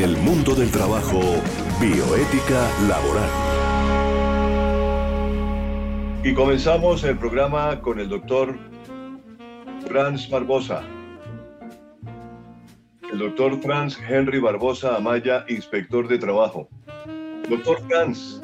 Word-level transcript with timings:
En 0.00 0.08
el 0.08 0.16
mundo 0.16 0.54
del 0.54 0.70
trabajo, 0.70 1.20
bioética 1.78 2.66
laboral. 2.88 3.28
Y 6.24 6.32
comenzamos 6.32 7.04
el 7.04 7.18
programa 7.18 7.78
con 7.82 8.00
el 8.00 8.08
doctor 8.08 8.58
Franz 9.86 10.30
Barbosa. 10.30 10.82
El 13.12 13.18
doctor 13.18 13.60
Franz 13.60 13.98
Henry 14.08 14.40
Barbosa 14.40 14.96
Amaya, 14.96 15.44
inspector 15.50 16.08
de 16.08 16.16
trabajo. 16.16 16.66
Doctor 17.50 17.82
Franz, 17.86 18.40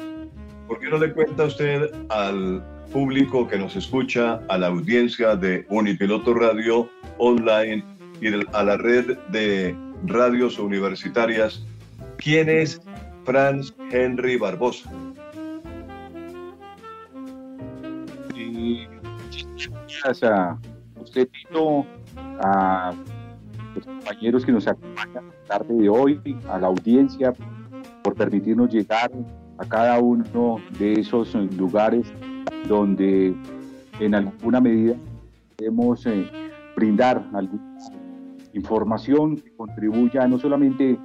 ¿por 0.67 0.77
qué 0.77 0.89
no 0.91 0.99
le 0.99 1.11
cuenta 1.11 1.45
usted 1.45 1.89
al 2.09 2.63
público 2.93 3.47
que 3.47 3.57
nos 3.57 3.75
escucha, 3.75 4.39
a 4.47 4.59
la 4.59 4.67
audiencia 4.67 5.35
de 5.35 5.65
Unipiloto 5.69 6.35
Radio 6.35 6.87
Online 7.17 7.83
y 8.21 8.27
a 8.27 8.63
la 8.63 8.77
red 8.77 9.17
de 9.29 9.86
radios 10.07 10.57
universitarias, 10.59 11.63
quién 12.17 12.49
es 12.49 12.81
Franz 13.25 13.73
Henry 13.91 14.37
Barbosa? 14.37 14.89
gracias 20.03 20.31
a 20.31 20.57
usted, 21.01 21.27
Tito, 21.29 21.85
a 22.41 22.93
los 23.75 23.85
compañeros 23.85 24.45
que 24.45 24.51
nos 24.51 24.67
acompañan 24.67 25.27
la 25.27 25.43
tarde 25.47 25.73
de 25.73 25.89
hoy, 25.89 26.19
a 26.49 26.59
la 26.59 26.67
audiencia, 26.67 27.33
por 28.03 28.15
permitirnos 28.15 28.71
llegar 28.71 29.11
a 29.57 29.65
cada 29.65 29.99
uno 29.99 30.57
de 30.79 30.93
esos 30.93 31.33
lugares 31.57 32.07
donde 32.67 33.35
en 33.99 34.15
alguna 34.15 34.61
medida 34.61 34.95
podemos 35.57 36.05
eh, 36.05 36.25
brindar 36.75 37.27
alguna 37.33 37.77
información 38.57 39.37
que 39.37 39.55
contribuya 39.55 40.27
no 40.27 40.37
solamente 40.37 40.97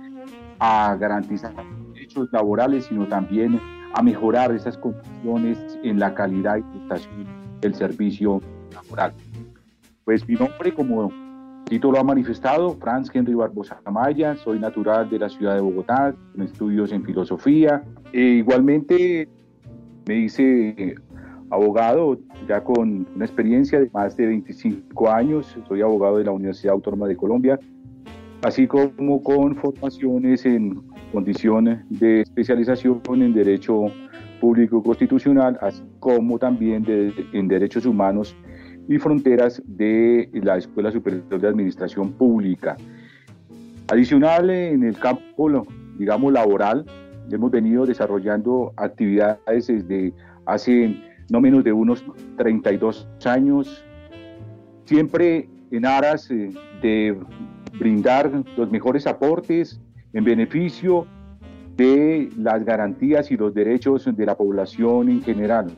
a 0.59 0.97
garantizar 0.99 1.55
derechos 1.93 2.29
laborales, 2.33 2.87
sino 2.87 3.07
también 3.07 3.61
a 3.95 4.03
mejorar 4.03 4.53
esas 4.53 4.77
condiciones 4.79 5.79
en 5.83 5.99
la 5.99 6.15
calidad 6.15 6.57
y 6.57 6.63
prestación 6.63 7.27
del 7.61 7.75
servicio 7.75 8.41
laboral. 8.73 9.13
Pues 10.05 10.27
mi 10.27 10.35
nombre, 10.35 10.75
como 10.75 11.13
Tito 11.65 11.93
lo 11.93 11.99
ha 11.99 12.05
manifestado, 12.05 12.75
Franz 12.75 13.11
Henry 13.15 13.35
Barbosa 13.35 13.81
Amaya, 13.85 14.37
soy 14.37 14.59
natural 14.59 15.09
de 15.09 15.19
la 15.19 15.29
ciudad 15.29 15.55
de 15.55 15.61
Bogotá, 15.61 16.15
con 16.33 16.43
estudios 16.43 16.93
en 16.93 17.05
filosofía. 17.05 17.85
E 18.13 18.21
igualmente 18.21 19.29
me 20.07 20.17
hice 20.17 20.97
abogado 21.53 22.19
ya 22.49 22.65
con 22.65 23.07
una 23.15 23.25
experiencia 23.27 23.79
de 23.79 23.91
más 23.93 24.17
de 24.17 24.27
25 24.27 25.11
años, 25.11 25.55
soy 25.69 25.83
abogado 25.83 26.17
de 26.17 26.25
la 26.25 26.33
Universidad 26.33 26.73
Autónoma 26.73 27.07
de 27.07 27.15
Colombia, 27.15 27.61
así 28.43 28.67
como 28.67 29.23
con 29.23 29.55
formaciones 29.57 30.47
en 30.47 30.83
condiciones 31.13 31.85
de 31.91 32.23
especialización 32.23 33.03
en 33.07 33.35
Derecho 33.35 33.85
Público 34.41 34.83
Constitucional, 34.83 35.59
así 35.61 35.83
como 36.01 36.39
también 36.39 36.87
en 37.35 37.49
Derechos 37.49 37.85
Humanos 37.85 38.35
y 38.89 38.99
Fronteras 38.99 39.63
de 39.67 40.31
la 40.33 40.57
Escuela 40.57 40.91
Superior 40.91 41.39
de 41.39 41.49
Administración 41.49 42.13
Pública. 42.13 42.79
Adicional, 43.89 44.49
en 44.49 44.85
el 44.85 44.99
campo, 44.99 45.67
digamos, 45.99 46.33
laboral, 46.33 46.87
hemos 47.31 47.51
venido 47.51 47.85
desarrollando 47.85 48.73
actividades 48.77 49.67
desde 49.67 50.15
hace 50.47 51.12
no 51.33 51.41
menos 51.41 51.65
de 51.65 51.73
unos 51.73 52.05
32 52.37 53.09
años, 53.25 53.83
siempre 54.85 55.49
en 55.71 55.87
aras 55.87 56.31
eh, 56.31 56.51
de 56.83 57.19
brindar 57.79 58.31
los 58.55 58.71
mejores 58.71 59.07
aportes 59.07 59.81
en 60.13 60.25
beneficio 60.25 61.07
de 61.75 62.29
las 62.37 62.63
garantías 62.67 63.31
y 63.31 63.39
los 63.39 63.55
derechos 63.55 64.05
de 64.15 64.27
la 64.27 64.37
población 64.37 65.09
en 65.09 65.23
general. 65.23 65.73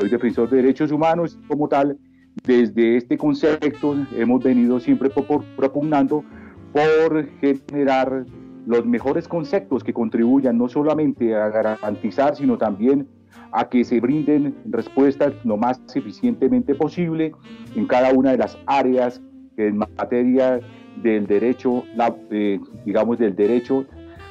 Soy 0.00 0.08
defensor 0.08 0.50
de 0.50 0.56
derechos 0.56 0.90
humanos 0.90 1.38
como 1.46 1.68
tal. 1.68 1.96
Desde 2.44 2.96
este 2.96 3.16
concepto 3.16 3.94
hemos 4.16 4.42
venido 4.42 4.80
siempre 4.80 5.10
propugnando 5.10 6.24
por 6.72 7.28
generar 7.40 8.24
los 8.66 8.84
mejores 8.84 9.28
conceptos 9.28 9.84
que 9.84 9.92
contribuyan 9.92 10.58
no 10.58 10.68
solamente 10.68 11.36
a 11.36 11.48
garantizar, 11.50 12.34
sino 12.34 12.58
también 12.58 13.06
a 13.52 13.68
que 13.68 13.84
se 13.84 14.00
brinden 14.00 14.56
respuestas 14.66 15.32
lo 15.44 15.56
más 15.56 15.80
eficientemente 15.94 16.74
posible 16.74 17.32
en 17.74 17.86
cada 17.86 18.12
una 18.12 18.32
de 18.32 18.38
las 18.38 18.58
áreas 18.66 19.20
que 19.56 19.68
en 19.68 19.78
materia 19.78 20.60
del 21.02 21.26
derecho, 21.26 21.84
eh, 22.30 22.60
digamos, 22.84 23.18
del 23.18 23.34
derecho 23.34 23.86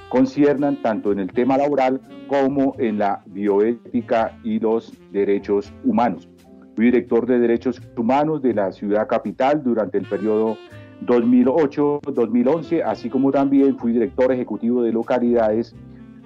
conciernan 0.10 0.82
tanto 0.82 1.12
en 1.12 1.20
el 1.20 1.32
tema 1.32 1.58
laboral 1.58 2.02
como 2.28 2.76
en 2.78 2.98
la 3.00 3.24
bioética 3.26 4.38
y 4.44 4.60
los 4.60 4.94
derechos 5.12 5.74
humanos. 5.84 6.30
Fui 6.76 6.86
director 6.86 7.26
de 7.26 7.40
derechos 7.40 7.82
humanos 7.98 8.42
de 8.42 8.54
la 8.54 8.72
ciudad 8.72 9.08
capital 9.08 9.64
durante 9.64 9.98
el 9.98 10.06
periodo 10.06 10.58
2008-2011, 11.06 12.84
así 12.86 13.10
como 13.10 13.32
también 13.32 13.78
fui 13.78 13.92
director 13.94 14.32
ejecutivo 14.32 14.82
de 14.82 14.92
localidades 14.92 15.76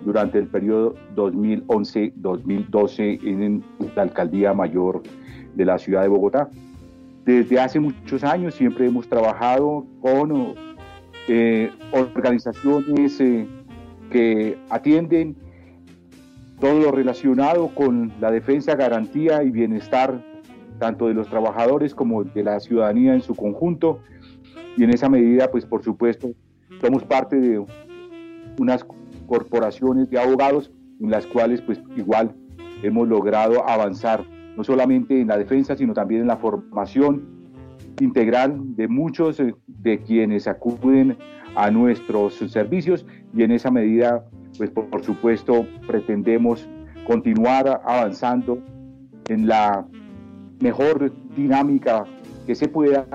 durante 0.04 0.40
el 0.40 0.48
periodo 0.48 0.96
2011-2012 1.16 3.24
en 3.24 3.64
la 3.96 4.04
alcaldía 4.04 4.54
mayor 4.54 5.04
de 5.56 5.66
la 5.66 5.78
ciudad 5.78 6.02
de 6.02 6.08
Bogotá. 6.08 6.50
Desde 7.26 7.60
hace 7.60 7.80
muchos 7.80 8.24
años 8.24 8.56
siempre 8.56 8.88
hemos 8.88 9.08
trabajado 9.08 9.86
con 10.02 10.56
eh, 11.28 11.70
organizaciones 11.92 13.22
eh, 13.22 13.48
que 14.10 14.58
atienden 14.70 15.36
todo 16.60 16.80
lo 16.80 16.92
relacionado 16.92 17.70
con 17.76 18.12
la 18.20 18.32
defensa, 18.32 18.76
garantía 18.76 19.44
y 19.44 19.52
bienestar 19.52 20.24
tanto 20.80 21.08
de 21.08 21.14
los 21.14 21.28
trabajadores 21.28 21.94
como 21.94 22.24
de 22.24 22.44
la 22.44 22.60
ciudadanía 22.60 23.14
en 23.14 23.22
su 23.22 23.36
conjunto. 23.36 24.00
Y 24.78 24.84
en 24.84 24.90
esa 24.90 25.10
medida, 25.10 25.52
pues 25.52 25.66
por 25.66 25.84
supuesto, 25.84 26.32
somos 26.82 27.04
parte 27.04 27.36
de 27.36 27.64
unas 28.60 28.84
corporaciones 29.32 30.10
de 30.10 30.20
abogados 30.20 30.74
en 31.00 31.10
las 31.10 31.26
cuales 31.26 31.62
pues 31.62 31.82
igual 31.96 32.36
hemos 32.84 33.08
logrado 33.08 33.66
avanzar, 33.66 34.26
no 34.58 34.64
solamente 34.66 35.22
en 35.22 35.30
la 35.30 35.38
defensa, 35.38 35.78
sino 35.78 35.94
también 35.94 36.20
en 36.20 36.28
la 36.28 36.36
formación 36.36 37.30
integral 38.02 38.76
de 38.76 38.90
muchos 38.90 39.40
eh, 39.40 39.56
de 39.68 40.02
quienes 40.02 40.50
acuden 40.50 41.18
a 41.56 41.72
nuestros 41.72 42.34
servicios 42.52 43.06
y 43.34 43.44
en 43.44 43.52
esa 43.52 43.72
medida, 43.72 44.26
pues 44.58 44.70
por, 44.70 45.02
supuesto, 45.02 45.66
pretendemos 45.88 46.68
continuar 47.08 47.82
avanzando 47.86 48.62
en 49.30 49.48
la 49.48 49.88
mejor 50.60 51.14
dinámica 51.38 52.04
que 52.46 52.54
se 52.54 52.68
pueda 52.68 53.08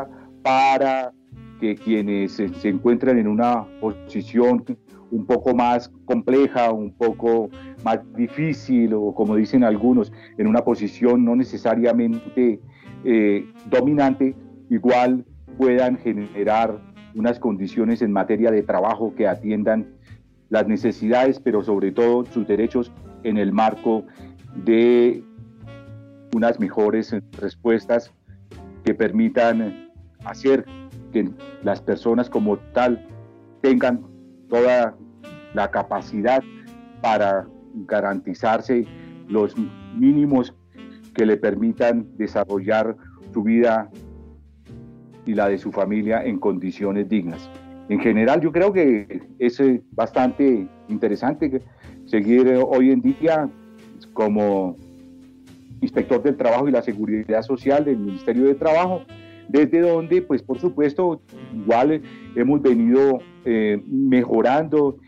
para 0.42 1.12
que 1.60 1.74
quienes 1.74 2.32
se, 2.32 2.48
se, 2.54 2.70
encuentran 2.70 3.18
en 3.18 3.28
una 3.28 3.66
posición 3.82 4.64
un 5.10 5.26
poco 5.26 5.54
más 5.54 5.90
compleja, 6.04 6.72
un 6.72 6.92
poco 6.92 7.48
más 7.84 8.00
difícil 8.14 8.94
o 8.94 9.14
como 9.14 9.36
dicen 9.36 9.64
algunos, 9.64 10.12
en 10.38 10.46
una 10.46 10.64
posición 10.64 11.24
no 11.24 11.36
necesariamente 11.36 12.60
eh, 13.04 13.46
dominante, 13.70 14.34
igual 14.70 15.24
puedan 15.58 15.96
generar 15.98 16.80
unas 17.14 17.38
condiciones 17.38 18.02
en 18.02 18.12
materia 18.12 18.50
de 18.50 18.62
trabajo 18.62 19.14
que 19.14 19.26
atiendan 19.26 19.86
las 20.48 20.66
necesidades, 20.66 21.40
pero 21.40 21.62
sobre 21.62 21.92
todo 21.92 22.24
sus 22.26 22.46
derechos 22.46 22.92
en 23.22 23.38
el 23.38 23.52
marco 23.52 24.04
de 24.64 25.22
unas 26.34 26.60
mejores 26.60 27.14
respuestas 27.40 28.12
que 28.84 28.94
permitan 28.94 29.88
hacer 30.24 30.64
que 31.12 31.30
las 31.62 31.80
personas 31.80 32.28
como 32.28 32.58
tal 32.74 33.06
tengan 33.62 34.15
toda 34.48 34.96
la 35.54 35.70
capacidad 35.70 36.42
para 37.00 37.46
garantizarse 37.86 38.84
los 39.28 39.54
mínimos 39.96 40.54
que 41.14 41.26
le 41.26 41.36
permitan 41.36 42.06
desarrollar 42.16 42.96
su 43.32 43.42
vida 43.42 43.90
y 45.24 45.34
la 45.34 45.48
de 45.48 45.58
su 45.58 45.72
familia 45.72 46.24
en 46.24 46.38
condiciones 46.38 47.08
dignas. 47.08 47.50
En 47.88 48.00
general, 48.00 48.40
yo 48.40 48.52
creo 48.52 48.72
que 48.72 49.22
es 49.38 49.60
eh, 49.60 49.82
bastante 49.92 50.68
interesante 50.88 51.62
seguir 52.06 52.48
eh, 52.48 52.58
hoy 52.58 52.90
en 52.90 53.00
día 53.00 53.48
como 54.12 54.76
inspector 55.80 56.22
del 56.22 56.36
trabajo 56.36 56.68
y 56.68 56.72
la 56.72 56.82
seguridad 56.82 57.42
social 57.42 57.84
del 57.84 57.98
Ministerio 57.98 58.44
de 58.44 58.54
Trabajo, 58.54 59.02
desde 59.48 59.80
donde, 59.80 60.22
pues 60.22 60.42
por 60.42 60.58
supuesto, 60.58 61.20
igual 61.54 62.02
hemos 62.34 62.62
venido 62.62 63.18
eh, 63.46 63.80
mejorando 63.86 64.98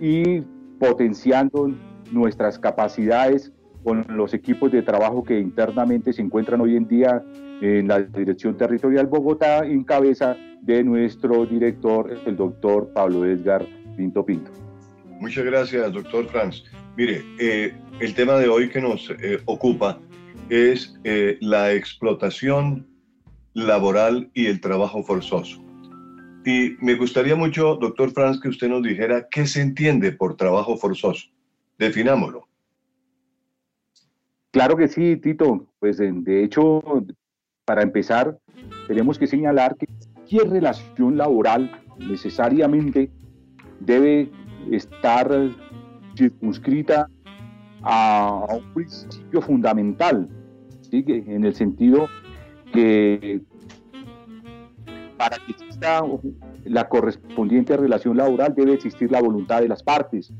y 0.00 0.42
potenciando 0.78 1.72
nuestras 2.12 2.58
capacidades 2.58 3.52
con 3.82 4.04
los 4.08 4.34
equipos 4.34 4.70
de 4.70 4.82
trabajo 4.82 5.24
que 5.24 5.38
internamente 5.38 6.12
se 6.12 6.20
encuentran 6.20 6.60
hoy 6.60 6.76
en 6.76 6.86
día 6.86 7.22
en 7.62 7.88
la 7.88 8.02
Dirección 8.02 8.56
Territorial 8.56 9.06
Bogotá, 9.06 9.64
en 9.64 9.82
cabeza 9.82 10.36
de 10.60 10.84
nuestro 10.84 11.46
director, 11.46 12.14
el 12.26 12.36
doctor 12.36 12.92
Pablo 12.92 13.24
Edgar 13.24 13.66
Pinto 13.96 14.26
Pinto. 14.26 14.50
Muchas 15.18 15.44
gracias, 15.46 15.90
doctor 15.92 16.26
Franz. 16.26 16.64
Mire, 16.96 17.22
eh, 17.38 17.72
el 18.00 18.14
tema 18.14 18.34
de 18.34 18.48
hoy 18.48 18.68
que 18.68 18.82
nos 18.82 19.08
eh, 19.10 19.40
ocupa 19.46 19.98
es 20.50 20.94
la 21.40 21.72
explotación 21.72 22.86
laboral 23.54 24.30
y 24.34 24.46
el 24.46 24.60
trabajo 24.60 25.02
forzoso. 25.02 25.65
Y 26.46 26.76
me 26.80 26.94
gustaría 26.94 27.34
mucho, 27.34 27.74
doctor 27.74 28.12
Franz, 28.12 28.40
que 28.40 28.48
usted 28.48 28.68
nos 28.68 28.80
dijera 28.80 29.26
qué 29.28 29.48
se 29.48 29.60
entiende 29.60 30.12
por 30.12 30.36
trabajo 30.36 30.76
forzoso. 30.76 31.26
Definámoslo. 31.76 32.46
Claro 34.52 34.76
que 34.76 34.86
sí, 34.86 35.16
Tito. 35.16 35.66
Pues 35.80 35.98
de 35.98 36.44
hecho, 36.44 36.80
para 37.64 37.82
empezar, 37.82 38.38
tenemos 38.86 39.18
que 39.18 39.26
señalar 39.26 39.76
que 39.76 39.88
cualquier 40.14 40.48
relación 40.48 41.16
laboral 41.16 41.82
necesariamente 41.98 43.10
debe 43.80 44.30
estar 44.70 45.28
circunscrita 46.16 47.10
a 47.82 48.46
un 48.50 48.72
principio 48.72 49.42
fundamental, 49.42 50.28
en 50.92 51.44
el 51.44 51.54
sentido 51.56 52.08
que 52.72 53.40
para 55.16 55.38
que 55.38 55.52
la 56.64 56.88
correspondiente 56.88 57.76
relación 57.76 58.16
laboral 58.16 58.54
debe 58.54 58.74
existir 58.74 59.10
la 59.10 59.20
voluntad 59.20 59.60
de 59.60 59.68
las 59.68 59.82
partes. 59.82 60.32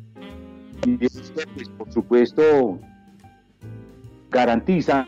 Y 0.87 1.05
esto, 1.05 1.43
pues, 1.55 1.69
por 1.71 1.93
supuesto, 1.93 2.79
garantiza 4.31 5.07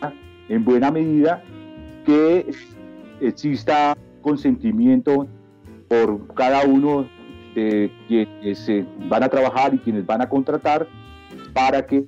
en 0.48 0.64
buena 0.64 0.90
medida 0.90 1.42
que 2.04 2.50
exista 3.20 3.96
consentimiento 4.22 5.26
por 5.88 6.34
cada 6.34 6.64
uno 6.64 7.08
de 7.54 7.90
quienes 8.06 8.58
se 8.58 8.86
van 9.08 9.22
a 9.22 9.28
trabajar 9.28 9.74
y 9.74 9.78
quienes 9.78 10.06
van 10.06 10.22
a 10.22 10.28
contratar 10.28 10.86
para 11.52 11.86
que 11.86 12.06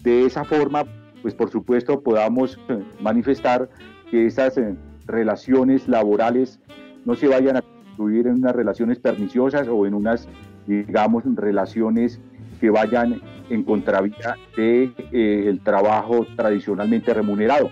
de 0.00 0.24
esa 0.24 0.44
forma, 0.44 0.84
pues 1.22 1.34
por 1.34 1.50
supuesto, 1.50 2.00
podamos 2.00 2.58
manifestar 3.00 3.68
que 4.10 4.26
esas 4.26 4.56
eh, 4.56 4.74
relaciones 5.06 5.88
laborales 5.88 6.60
no 7.04 7.14
se 7.14 7.28
vayan 7.28 7.56
a 7.56 7.62
construir 7.62 8.26
en 8.26 8.34
unas 8.34 8.54
relaciones 8.54 8.98
perniciosas 8.98 9.66
o 9.68 9.86
en 9.86 9.94
unas, 9.94 10.28
digamos, 10.66 11.24
relaciones 11.34 12.20
que 12.60 12.70
vayan 12.70 13.20
en 13.50 13.62
contravía 13.62 14.36
de 14.56 14.92
eh, 15.12 15.44
el 15.46 15.60
trabajo 15.60 16.26
tradicionalmente 16.36 17.14
remunerado. 17.14 17.70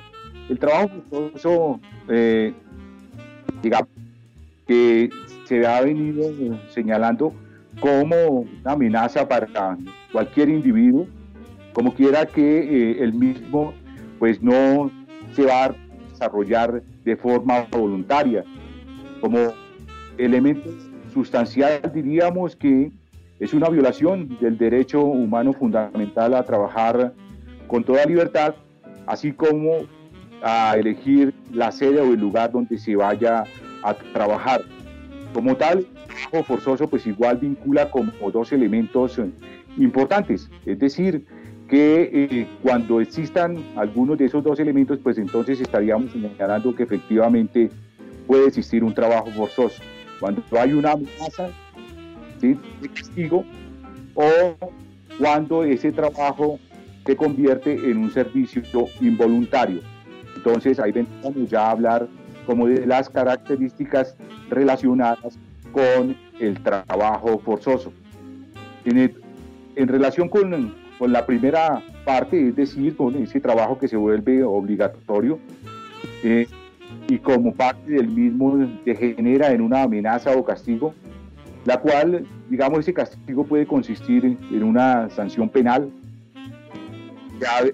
El 0.49 0.59
trabajo 0.59 0.91
forzoso, 1.11 1.81
eh, 2.09 2.53
digamos, 3.63 3.89
que 4.67 5.11
se 5.45 5.67
ha 5.67 5.81
venido 5.81 6.25
señalando 6.71 7.33
como 7.81 8.17
una 8.41 8.73
amenaza 8.73 9.29
para 9.29 9.77
cualquier 10.13 10.49
individuo, 10.49 11.07
como 11.73 11.95
quiera 11.95 12.27
que 12.27 12.59
eh, 12.61 13.03
el 13.03 13.13
mismo 13.13 13.75
pues 14.19 14.43
no 14.43 14.91
se 15.33 15.45
va 15.45 15.67
a 15.67 15.75
desarrollar 16.11 16.83
de 17.05 17.17
forma 17.17 17.67
voluntaria. 17.71 18.45
Como 19.27 19.55
elemento 20.19 20.71
sustancial 21.13 21.81
diríamos 21.93 22.55
que 22.55 22.93
es 23.41 23.55
una 23.55 23.69
violación 23.69 24.39
del 24.41 24.57
derecho 24.57 25.01
humano 25.01 25.53
fundamental 25.53 26.33
a 26.33 26.45
trabajar 26.45 27.13
con 27.67 27.83
toda 27.83 28.05
libertad, 28.05 28.55
así 29.05 29.33
como 29.33 29.79
a 30.45 30.77
elegir 30.79 31.35
la 31.53 31.73
sede 31.73 32.01
o 32.03 32.13
el 32.13 32.21
lugar 32.21 32.53
donde 32.53 32.79
se 32.79 32.95
vaya 32.95 33.43
a 33.83 33.95
trabajar. 34.13 34.63
Como 35.35 35.57
tal, 35.57 35.85
trabajo 36.07 36.45
forzoso 36.45 36.87
pues 36.87 37.05
igual 37.05 37.39
vincula 37.39 37.91
como 37.91 38.31
dos 38.31 38.53
elementos 38.53 39.21
importantes, 39.77 40.49
es 40.65 40.79
decir, 40.79 41.27
que 41.69 42.11
eh, 42.13 42.47
cuando 42.63 43.01
existan 43.01 43.57
algunos 43.75 44.19
de 44.19 44.27
esos 44.27 44.45
dos 44.45 44.61
elementos, 44.61 45.01
pues 45.03 45.19
entonces 45.19 45.61
estaríamos 45.61 46.13
señalando 46.13 46.77
que 46.77 46.85
efectivamente 46.85 47.71
puede 48.27 48.49
existir 48.49 48.83
un 48.85 48.95
trabajo 48.95 49.31
forzoso. 49.31 49.83
Cuando 50.21 50.43
hay 50.59 50.73
una 50.73 50.93
amenaza 50.93 51.51
de 52.41 52.59
castigo 52.95 53.45
o 54.15 54.57
cuando 55.19 55.65
ese 55.65 55.93
trabajo 55.93 56.59
se 57.05 57.17
convierte 57.17 57.73
en 57.73 57.99
un 57.99 58.11
servicio 58.11 58.63
involuntario. 59.01 59.81
Entonces 60.37 60.79
ahí 60.79 60.93
vamos 61.23 61.49
ya 61.49 61.69
a 61.69 61.71
hablar 61.71 62.09
como 62.47 62.67
de 62.67 62.87
las 62.87 63.09
características 63.09 64.17
relacionadas 64.51 65.39
con 65.73 66.17
el 66.41 66.63
trabajo 66.63 67.39
forzoso. 67.39 67.93
En, 68.85 69.15
en 69.77 69.89
relación 69.89 70.29
con 70.29 70.75
con 70.99 71.13
la 71.13 71.27
primera 71.27 71.83
parte, 72.05 72.49
es 72.49 72.57
decir, 72.57 72.97
con 72.97 73.15
ese 73.17 73.41
trabajo 73.41 73.79
que 73.79 73.89
se 73.89 73.97
vuelve 73.97 74.43
obligatorio 74.43 75.39
eh, 76.23 76.47
y 77.09 77.19
como 77.19 77.55
parte 77.55 77.93
del 77.93 78.09
mismo 78.09 78.57
degenera 78.85 79.53
en 79.53 79.61
una 79.61 79.83
amenaza 79.83 80.37
o 80.37 80.45
castigo, 80.45 80.95
la 81.65 81.81
cual, 81.81 82.27
digamos, 82.49 82.81
ese 82.81 82.95
castigo 82.95 83.45
puede 83.45 83.67
consistir 83.67 84.25
en 84.25 84.63
una 84.63 85.09
sanción 85.11 85.49
penal, 85.49 85.91
ya 87.41 87.65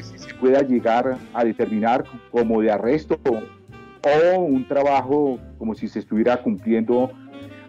se 0.00 0.34
pueda 0.34 0.62
llegar 0.62 1.16
a 1.32 1.44
determinar 1.44 2.04
como 2.30 2.60
de 2.60 2.70
arresto 2.70 3.18
o 3.24 4.38
un 4.38 4.66
trabajo 4.68 5.38
como 5.58 5.74
si 5.74 5.88
se 5.88 5.98
estuviera 5.98 6.42
cumpliendo 6.42 7.10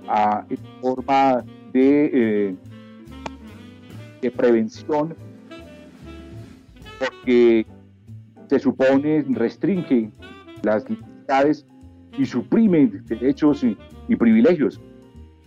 a, 0.07 0.45
en 0.49 0.57
forma 0.81 1.43
de 1.73 2.11
eh, 2.13 2.55
de 4.21 4.31
prevención, 4.31 5.15
porque 6.99 7.65
se 8.49 8.59
supone 8.59 9.25
restringe 9.29 10.09
las 10.67 10.89
libertades 10.89 11.65
y 12.17 12.25
suprime 12.25 12.91
derechos 13.05 13.63
y, 13.63 14.15
privilegios. 14.15 14.81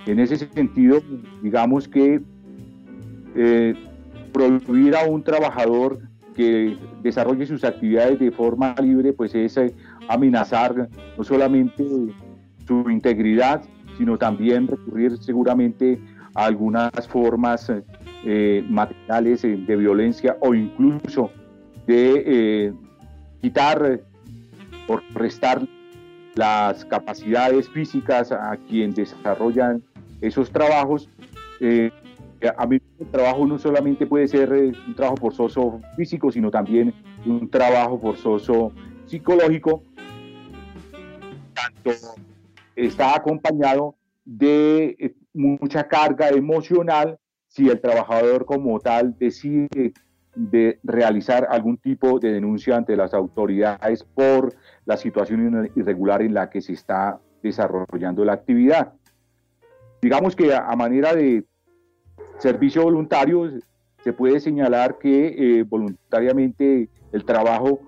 En 0.06 0.19
ese 0.19 0.37
sentido, 0.37 1.00
digamos 1.43 1.88
que 1.88 2.20
eh, 3.34 3.75
prohibir 4.32 4.96
a 4.96 5.05
un 5.05 5.22
trabajador 5.22 5.99
que 6.34 6.76
desarrolle 7.02 7.46
sus 7.46 7.64
actividades 7.64 8.19
de 8.19 8.31
forma 8.31 8.75
libre, 8.82 9.12
pues 9.12 9.34
es 9.34 9.56
eh, 9.56 9.75
amenazar 10.08 10.88
no 11.17 11.25
solamente 11.25 11.84
su 12.67 12.90
integridad, 12.90 13.62
sino 13.99 14.17
también 14.17 14.69
recurrir 14.69 15.17
seguramente 15.19 15.99
a 16.34 16.44
algunas 16.46 17.08
formas 17.08 17.72
eh, 18.24 18.65
materiales 18.69 19.43
de 19.43 19.77
violencia 19.77 20.36
o 20.41 20.55
incluso 20.55 21.31
de 21.86 22.72
quitar 23.41 24.00
o 24.91 25.01
restar 25.15 25.63
las 26.35 26.85
capacidades 26.85 27.69
físicas 27.69 28.32
a 28.32 28.56
quien 28.69 28.93
desarrollan 28.93 29.82
esos 30.20 30.51
trabajos. 30.51 31.09
a 32.56 32.67
mí 32.67 32.79
el 32.99 33.06
trabajo 33.06 33.47
no 33.47 33.59
solamente 33.59 34.06
puede 34.06 34.27
ser 34.27 34.53
un 34.53 34.94
trabajo 34.97 35.17
forzoso 35.17 35.81
físico, 35.97 36.32
sino 36.32 36.51
también 36.51 36.93
un 37.25 37.49
trabajo 37.49 37.99
forzoso 38.01 38.73
psicológico. 39.06 39.82
Tanto 41.55 41.91
está 42.75 43.15
acompañado 43.15 43.94
de 44.25 45.15
mucha 45.32 45.87
carga 45.87 46.31
emocional 46.31 47.19
si 47.47 47.69
el 47.69 47.81
trabajador 47.81 48.44
como 48.44 48.81
tal 48.81 49.17
decide 49.19 49.93
de 50.49 50.81
realizar 50.82 51.47
algún 51.51 51.77
tipo 51.77 52.19
de 52.19 52.32
denuncia 52.32 52.75
ante 52.75 52.97
las 52.97 53.13
autoridades 53.13 54.05
por 54.05 54.55
la 54.87 54.97
situación 54.97 55.70
irregular 55.77 56.23
en 56.23 56.32
la 56.32 56.49
que 56.49 56.63
se 56.63 56.73
está 56.73 57.20
desarrollando 57.43 58.25
la 58.25 58.32
actividad. 58.32 58.94
Digamos 60.01 60.35
que 60.35 60.55
a, 60.55 60.75
manera 60.77 61.15
de 61.15 61.44
servicio 62.39 62.85
voluntario 62.85 63.51
se 64.03 64.15
puede 64.15 64.41
señalar 64.41 64.97
que 64.99 65.59
eh, 65.59 65.63
voluntariamente 65.63 66.89
el 67.13 67.25
trabajo 67.27 67.81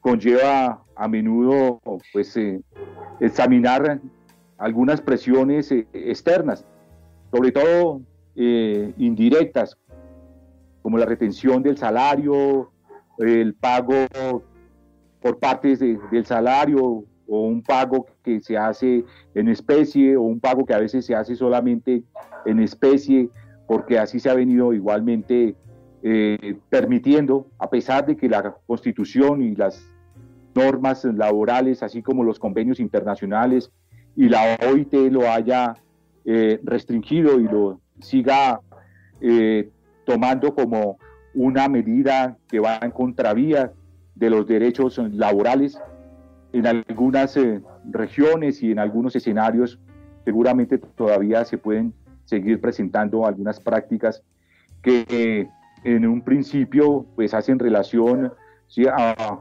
conlleva 0.00 0.84
a 0.94 1.08
menudo 1.08 1.80
pues 2.12 2.36
eh, 2.36 2.60
examinar 3.18 4.00
algunas 4.58 5.00
presiones 5.00 5.72
eh, 5.72 5.88
externas, 5.92 6.64
sobre 7.32 7.50
todo 7.50 8.00
indirectas, 8.36 9.78
como 10.86 10.98
la 10.98 11.06
retención 11.06 11.64
del 11.64 11.76
salario, 11.76 12.70
el 13.18 13.54
pago 13.54 14.06
por 15.20 15.40
partes 15.40 15.80
del 15.80 16.24
salario 16.24 17.02
o 17.26 17.40
un 17.40 17.60
pago 17.60 18.06
que 18.22 18.40
se 18.40 18.56
hace 18.56 19.04
en 19.34 19.48
especie 19.48 20.16
o 20.16 20.22
un 20.22 20.38
pago 20.38 20.64
que 20.64 20.74
a 20.74 20.78
veces 20.78 21.04
se 21.04 21.16
hace 21.16 21.34
solamente 21.34 22.04
en 22.44 22.60
especie, 22.60 23.28
porque 23.66 23.98
así 23.98 24.20
se 24.20 24.30
ha 24.30 24.34
venido 24.34 24.72
igualmente 24.72 25.56
eh, 26.04 26.56
permitiendo, 26.70 27.48
a 27.58 27.68
pesar 27.68 28.06
de 28.06 28.16
que 28.16 28.28
la 28.28 28.54
constitución 28.68 29.42
y 29.42 29.56
las 29.56 29.90
normas 30.54 31.04
laborales, 31.04 31.82
así 31.82 32.00
como 32.00 32.22
los 32.22 32.38
convenios 32.38 32.78
internacionales 32.78 33.72
y 34.14 34.28
la 34.28 34.56
OIT 34.64 34.94
lo 35.10 35.28
haya 35.28 35.74
eh, 36.24 36.60
restringido 36.62 37.40
y 37.40 37.48
lo 37.48 37.80
siga 37.98 38.60
eh, 39.20 39.68
tomando 40.06 40.54
como 40.54 40.98
una 41.34 41.68
medida 41.68 42.38
que 42.48 42.60
va 42.60 42.78
en 42.80 42.92
contravía 42.92 43.72
de 44.14 44.30
los 44.30 44.46
derechos 44.46 44.98
laborales. 45.12 45.78
En 46.54 46.66
algunas 46.66 47.36
eh, 47.36 47.60
regiones 47.90 48.62
y 48.62 48.72
en 48.72 48.78
algunos 48.78 49.14
escenarios 49.14 49.78
seguramente 50.24 50.78
todavía 50.78 51.44
se 51.44 51.58
pueden 51.58 51.92
seguir 52.24 52.60
presentando 52.60 53.26
algunas 53.26 53.60
prácticas 53.60 54.22
que 54.82 55.48
en 55.84 56.06
un 56.06 56.22
principio 56.22 57.06
pues 57.14 57.34
hacen 57.34 57.58
relación 57.58 58.32
a, 58.90 59.40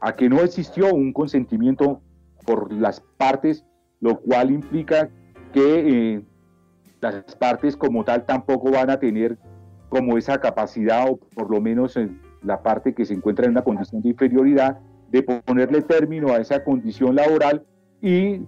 a, 0.00 0.12
que 0.12 0.28
no 0.28 0.40
existió 0.40 0.94
un 0.94 1.12
consentimiento 1.12 2.00
por 2.46 2.72
las 2.72 3.00
partes, 3.18 3.64
lo 4.00 4.20
cual 4.20 4.50
implica 4.50 5.10
que 5.52 6.14
eh, 6.14 6.22
las 7.00 7.34
partes 7.36 7.76
como 7.76 8.04
tal 8.04 8.24
tampoco 8.24 8.70
van 8.70 8.90
a 8.90 8.98
tener 8.98 9.36
como 9.88 10.18
esa 10.18 10.38
capacidad, 10.38 11.08
o 11.08 11.16
por 11.16 11.50
lo 11.50 11.60
menos 11.60 11.96
en 11.96 12.20
la 12.42 12.62
parte 12.62 12.94
que 12.94 13.04
se 13.04 13.14
encuentra 13.14 13.46
en 13.46 13.52
una 13.52 13.62
condición 13.62 14.02
de 14.02 14.10
inferioridad, 14.10 14.78
de 15.10 15.22
ponerle 15.22 15.82
término 15.82 16.32
a 16.32 16.38
esa 16.38 16.64
condición 16.64 17.14
laboral 17.14 17.64
y 18.00 18.40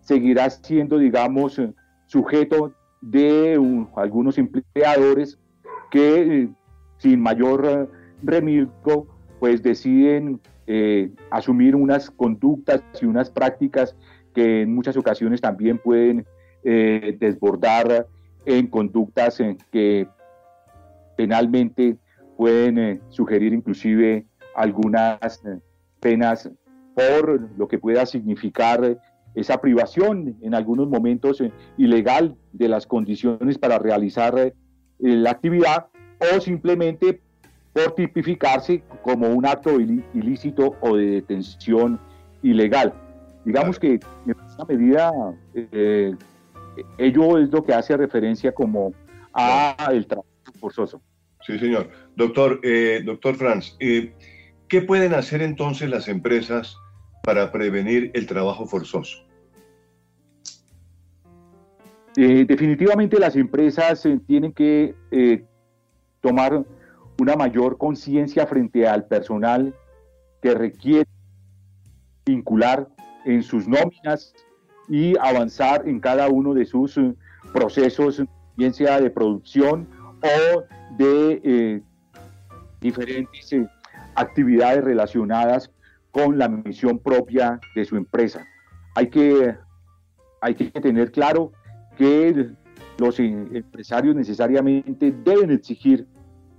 seguirá 0.00 0.48
siendo, 0.50 0.98
digamos, 0.98 1.60
sujeto 2.06 2.72
de 3.00 3.58
algunos 3.96 4.38
empleadores 4.38 5.38
que 5.90 6.42
eh, 6.42 6.48
sin 6.98 7.20
mayor 7.20 7.66
eh, 7.66 7.86
remilgo, 8.22 9.06
pues 9.40 9.62
deciden 9.62 10.40
eh, 10.66 11.10
asumir 11.30 11.76
unas 11.76 12.10
conductas 12.10 12.82
y 13.00 13.06
unas 13.06 13.30
prácticas 13.30 13.96
que 14.34 14.62
en 14.62 14.74
muchas 14.74 14.96
ocasiones 14.96 15.40
también 15.40 15.78
pueden 15.78 16.26
desbordar 16.64 18.06
en 18.46 18.66
conductas 18.68 19.38
que 19.70 20.08
penalmente 21.16 21.96
pueden 22.36 23.00
sugerir 23.08 23.52
inclusive 23.52 24.26
algunas 24.54 25.42
penas 26.00 26.50
por 26.94 27.48
lo 27.56 27.68
que 27.68 27.78
pueda 27.78 28.06
significar 28.06 28.98
esa 29.34 29.60
privación 29.60 30.36
en 30.42 30.54
algunos 30.54 30.88
momentos 30.88 31.40
eh, 31.40 31.52
ilegal 31.76 32.36
de 32.52 32.68
las 32.68 32.86
condiciones 32.86 33.58
para 33.58 33.78
realizar 33.78 34.38
eh, 34.38 34.54
la 34.98 35.32
actividad 35.32 35.86
o 36.20 36.40
simplemente 36.40 37.20
por 37.72 37.94
tipificarse 37.96 38.84
como 39.02 39.28
un 39.28 39.44
acto 39.44 39.80
ilícito 39.80 40.76
o 40.80 40.96
de 40.96 41.06
detención 41.06 41.98
ilegal. 42.42 42.94
Digamos 43.44 43.78
que 43.78 43.94
en 44.26 44.36
esta 44.48 44.64
medida 44.64 45.12
eh, 45.54 46.14
ello 46.98 47.38
es 47.38 47.50
lo 47.50 47.64
que 47.64 47.74
hace 47.74 47.96
referencia 47.96 48.52
como 48.52 48.92
a 49.32 49.88
el 49.90 50.06
trabajo 50.06 50.33
forzoso. 50.58 51.02
Sí, 51.46 51.58
señor. 51.58 51.90
Doctor, 52.16 52.60
doctor 53.04 53.34
Franz, 53.36 53.76
¿qué 53.78 54.82
pueden 54.86 55.14
hacer 55.14 55.42
entonces 55.42 55.90
las 55.90 56.08
empresas 56.08 56.76
para 57.22 57.52
prevenir 57.52 58.10
el 58.14 58.26
trabajo 58.26 58.66
forzoso? 58.66 59.24
Eh, 62.16 62.44
definitivamente 62.46 63.18
las 63.18 63.34
empresas 63.34 64.06
eh, 64.06 64.20
tienen 64.24 64.52
que 64.52 64.94
eh, 65.10 65.44
tomar 66.20 66.64
una 67.18 67.34
mayor 67.34 67.76
conciencia 67.76 68.46
frente 68.46 68.86
al 68.86 69.06
personal 69.06 69.74
que 70.40 70.54
requiere 70.54 71.08
vincular 72.24 72.88
en 73.24 73.42
sus 73.42 73.66
nóminas 73.66 74.32
y 74.88 75.16
avanzar 75.18 75.88
en 75.88 75.98
cada 75.98 76.28
uno 76.28 76.54
de 76.54 76.66
sus 76.66 77.00
procesos, 77.52 78.22
bien 78.56 78.72
sea 78.72 79.00
de 79.00 79.10
producción 79.10 79.88
o 80.24 80.64
de 80.96 81.82
diferentes 82.80 83.54
actividades 84.14 84.84
relacionadas 84.84 85.70
con 86.10 86.38
la 86.38 86.48
misión 86.48 86.98
propia 86.98 87.60
de 87.74 87.84
su 87.84 87.96
empresa. 87.96 88.46
Hay 88.94 89.08
que, 89.08 89.56
hay 90.40 90.54
que 90.54 90.70
tener 90.80 91.10
claro 91.10 91.52
que 91.96 92.50
los 92.98 93.18
empresarios 93.18 94.14
necesariamente 94.14 95.10
deben 95.10 95.50
exigir 95.50 96.06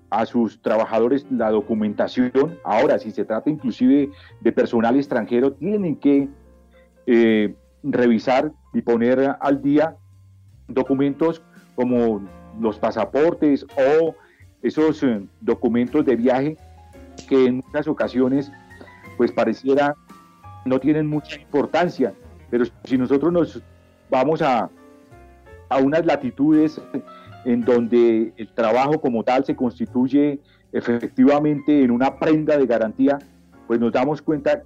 a 0.10 0.25
sus 0.25 0.62
trabajadores 0.62 1.25
la 1.29 1.50
documentación. 1.51 2.60
Ahora, 2.63 3.00
si 3.00 3.12
se 3.12 3.25
trata 3.25 3.50
inclusive 3.50 4.10
de 4.41 4.51
personal 4.51 4.95
extranjero, 4.95 5.53
tienen 5.53 5.95
que 5.98 6.29
eh, 7.07 7.55
revisar 7.84 8.51
y 8.74 8.81
poner 8.81 9.36
al 9.39 9.62
día 9.62 9.95
documentos 10.67 11.41
como 11.75 12.22
los 12.60 12.80
pasaportes 12.80 13.66
o 13.78 14.16
esos 14.62 15.04
eh, 15.04 15.26
documentos 15.42 16.06
de 16.06 16.16
viaje 16.16 16.58
que 17.28 17.46
en 17.46 17.58
muchas 17.58 17.88
ocasiones 17.88 18.52
pues 19.18 19.32
pareciera 19.32 19.96
no 20.66 20.80
tienen 20.80 21.08
mucha 21.08 21.40
importancia, 21.40 22.14
pero 22.50 22.66
si 22.84 22.98
nosotros 22.98 23.32
nos 23.32 23.62
vamos 24.10 24.42
a 24.42 24.70
a 25.70 25.78
unas 25.78 26.06
latitudes 26.06 26.82
en 27.46 27.62
donde 27.62 28.34
el 28.38 28.54
trabajo 28.54 29.00
como 29.00 29.24
tal 29.24 29.46
se 29.46 29.56
constituye 29.56 30.40
efectivamente 30.72 31.84
en 31.84 31.92
una 31.92 32.18
prenda 32.20 32.58
de 32.58 32.66
garantía, 32.66 33.20
pues 33.68 33.80
nos 33.80 33.92
damos 33.92 34.22
cuenta 34.22 34.64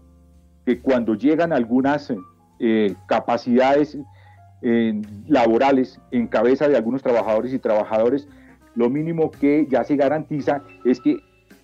que 0.66 0.80
cuando 0.80 1.16
llegan 1.16 1.54
algunas 1.54 2.14
eh, 2.60 2.96
capacidades 3.08 3.98
eh, 4.62 5.02
laborales 5.28 6.00
en 6.12 6.28
cabeza 6.28 6.68
de 6.68 6.76
algunos 6.76 7.02
trabajadores 7.02 7.54
y 7.54 7.60
trabajadores, 7.60 8.28
lo 8.76 8.90
mínimo 8.90 9.32
que 9.32 9.68
ya 9.70 9.84
se 9.84 9.96
garantiza 9.96 10.64
es 10.86 11.00
que 11.00 11.18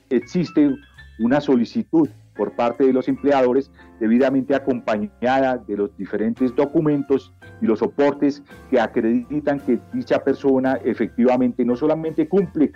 existe 0.10 0.76
una 1.20 1.42
solicitud 1.42 2.10
por 2.36 2.52
parte 2.54 2.86
de 2.86 2.94
los 2.94 3.08
empleadores 3.08 3.72
debidamente 4.00 4.56
acompañada 4.56 5.58
de 5.58 5.78
los 5.78 5.98
diferentes 5.98 6.54
documentos 6.56 7.34
y 7.62 7.66
los 7.66 7.80
soportes 7.80 8.44
que 8.70 8.80
acreditan 8.80 9.60
que 9.62 9.80
dicha 9.94 10.24
persona 10.24 10.80
efectivamente 10.84 11.64
no 11.64 11.76
solamente 11.76 12.28
cumple 12.28 12.74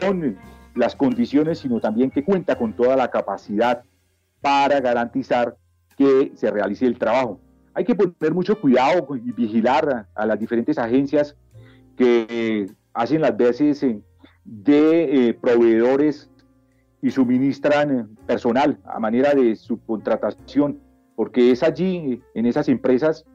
con 0.00 0.36
las 0.74 0.96
condiciones, 0.96 1.58
sino 1.58 1.80
también 1.80 2.10
que 2.10 2.24
cuenta 2.24 2.56
con 2.56 2.72
toda 2.72 2.96
la 2.96 3.08
capacidad 3.08 3.82
para 4.40 4.80
garantizar 4.80 5.56
que 5.96 6.32
se 6.34 6.50
realice 6.50 6.86
el 6.86 6.98
trabajo. 6.98 7.40
Hay 7.76 7.84
que 7.84 7.94
poner 7.94 8.32
mucho 8.32 8.58
cuidado 8.58 9.06
y 9.16 9.32
vigilar 9.32 10.06
a, 10.14 10.24
las 10.24 10.40
diferentes 10.40 10.78
agencias 10.78 11.36
que 11.94 12.70
hacen 12.94 13.20
las 13.20 13.36
veces 13.36 13.84
de 14.46 15.28
eh, 15.28 15.34
proveedores 15.34 16.30
y 17.02 17.10
suministran 17.10 18.16
personal 18.26 18.78
a 18.86 18.98
manera 18.98 19.34
de 19.34 19.54
subcontratación, 19.56 20.80
porque 21.16 21.50
es 21.50 21.62
allí, 21.62 22.22
en 22.32 22.46
esas 22.46 22.70
empresas, 22.70 23.26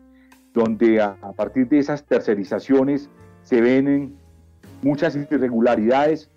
donde 0.55 0.99
a, 0.99 1.15
partir 1.35 1.69
de 1.69 1.77
esas 1.77 2.03
tercerizaciones 2.03 3.11
se 3.43 3.61
ven 3.61 4.15
muchas 4.81 5.15
irregularidades, 5.15 6.31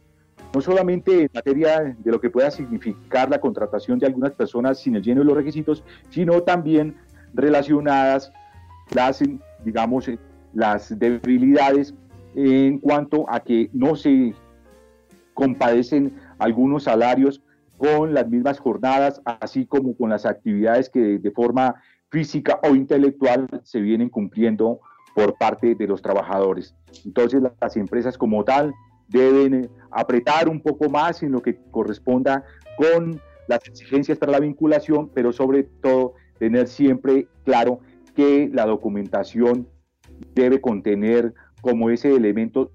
no 0.55 0.61
solamente 0.61 1.23
en 1.23 1.31
materia 1.33 1.97
de 1.99 2.13
lo 2.13 2.21
que 2.21 2.29
pueda 2.29 2.51
significar 2.51 3.31
la 3.31 3.41
contratación 3.41 3.99
de 3.99 4.05
algunas 4.05 4.33
personas 4.33 4.79
sin 4.79 4.95
el 4.95 5.03
lleno 5.03 5.23
de 5.23 5.27
los 5.27 5.37
requisitos, 5.37 5.83
sino 6.11 6.43
también 6.43 6.97
relacionadas 7.35 8.33
las, 8.95 9.23
digamos, 9.65 10.11
las 10.53 10.99
debilidades 10.99 11.95
en 12.35 12.79
cuanto 12.79 13.29
a 13.29 13.41
que 13.41 13.71
no 13.73 13.97
se 13.97 14.35
compadecen 15.35 16.17
algunos 16.39 16.85
salarios 16.85 17.43
con 17.77 18.15
las 18.15 18.29
mismas 18.29 18.59
jornadas, 18.59 19.21
así 19.25 19.67
como 19.67 19.97
con 19.97 20.11
las 20.11 20.25
actividades 20.27 20.89
que 20.89 21.19
de 21.19 21.31
forma 21.33 21.75
física 22.11 22.61
o 22.63 22.75
intelectual 22.75 23.49
se 23.65 23.81
vienen 23.81 24.09
cumpliendo 24.09 24.81
por 25.15 25.37
parte 25.37 25.75
de 25.75 25.87
los 25.87 26.01
trabajadores. 26.01 26.75
Entonces 27.05 27.43
las 27.61 27.77
empresas 27.77 28.17
como 28.17 28.45
tal 28.45 28.73
deben 29.09 29.69
apretar 29.91 30.49
un 30.49 30.61
poco 30.61 30.89
más 30.89 31.23
en 31.23 31.33
lo 31.33 31.43
que 31.43 31.57
corresponda 31.71 32.45
con 32.77 33.21
las 33.49 33.67
exigencias 33.67 34.19
para 34.19 34.33
la 34.33 34.41
vinculación, 34.41 35.11
pero 35.13 35.33
sobre 35.33 35.65
todo 35.65 36.15
tener 36.45 36.69
siempre 36.69 37.27
claro 37.43 37.81
que 38.15 38.51
la 38.53 38.67
documentación 38.67 39.67
debe 40.35 40.61
contener 40.61 41.33
como 41.63 41.89
ese 41.89 42.15
elemento 42.15 42.71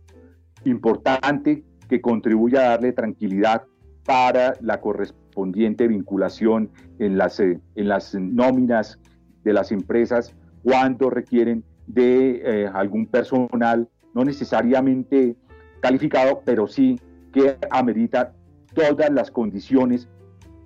importante 0.65 1.63
que 1.88 2.01
contribuya 2.01 2.61
a 2.61 2.69
darle 2.69 2.93
tranquilidad 2.93 3.65
para 4.05 4.55
la 4.61 4.81
correspondiente 4.81 5.88
vinculación 5.88 6.71
en 6.97 7.19
las, 7.19 7.39
eh, 7.39 7.59
en 7.75 7.88
las 7.88 8.15
nóminas 8.15 8.99
de 9.43 9.53
las 9.53 9.71
empresas 9.71 10.33
cuando 10.63 11.11
requieren 11.11 11.63
de 11.85 12.41
eh, 12.43 12.71
algún 12.73 13.05
personal, 13.05 13.88
no 14.15 14.25
necesariamente 14.25 15.35
calificado, 15.79 16.41
pero 16.43 16.65
sí 16.65 16.99
que 17.31 17.55
amerita 17.69 18.33
todas 18.73 19.11
las 19.11 19.29
condiciones 19.29 20.09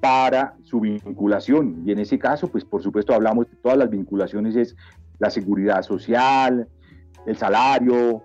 para 0.04 0.58
su 0.64 0.82
vinculación. 0.82 1.82
Y 1.86 1.94
en 1.94 2.00
ese 2.00 2.20
caso, 2.20 2.50
pues 2.50 2.66
por 2.66 2.84
supuesto 2.84 3.14
hablamos 3.14 3.50
de 3.50 3.56
todas 3.56 3.78
las 3.78 3.90
vinculaciones, 3.90 4.54
es 4.58 4.76
la 5.18 5.30
seguridad 5.30 5.82
social, 5.82 6.68
el 7.26 7.38
salario, 7.38 8.22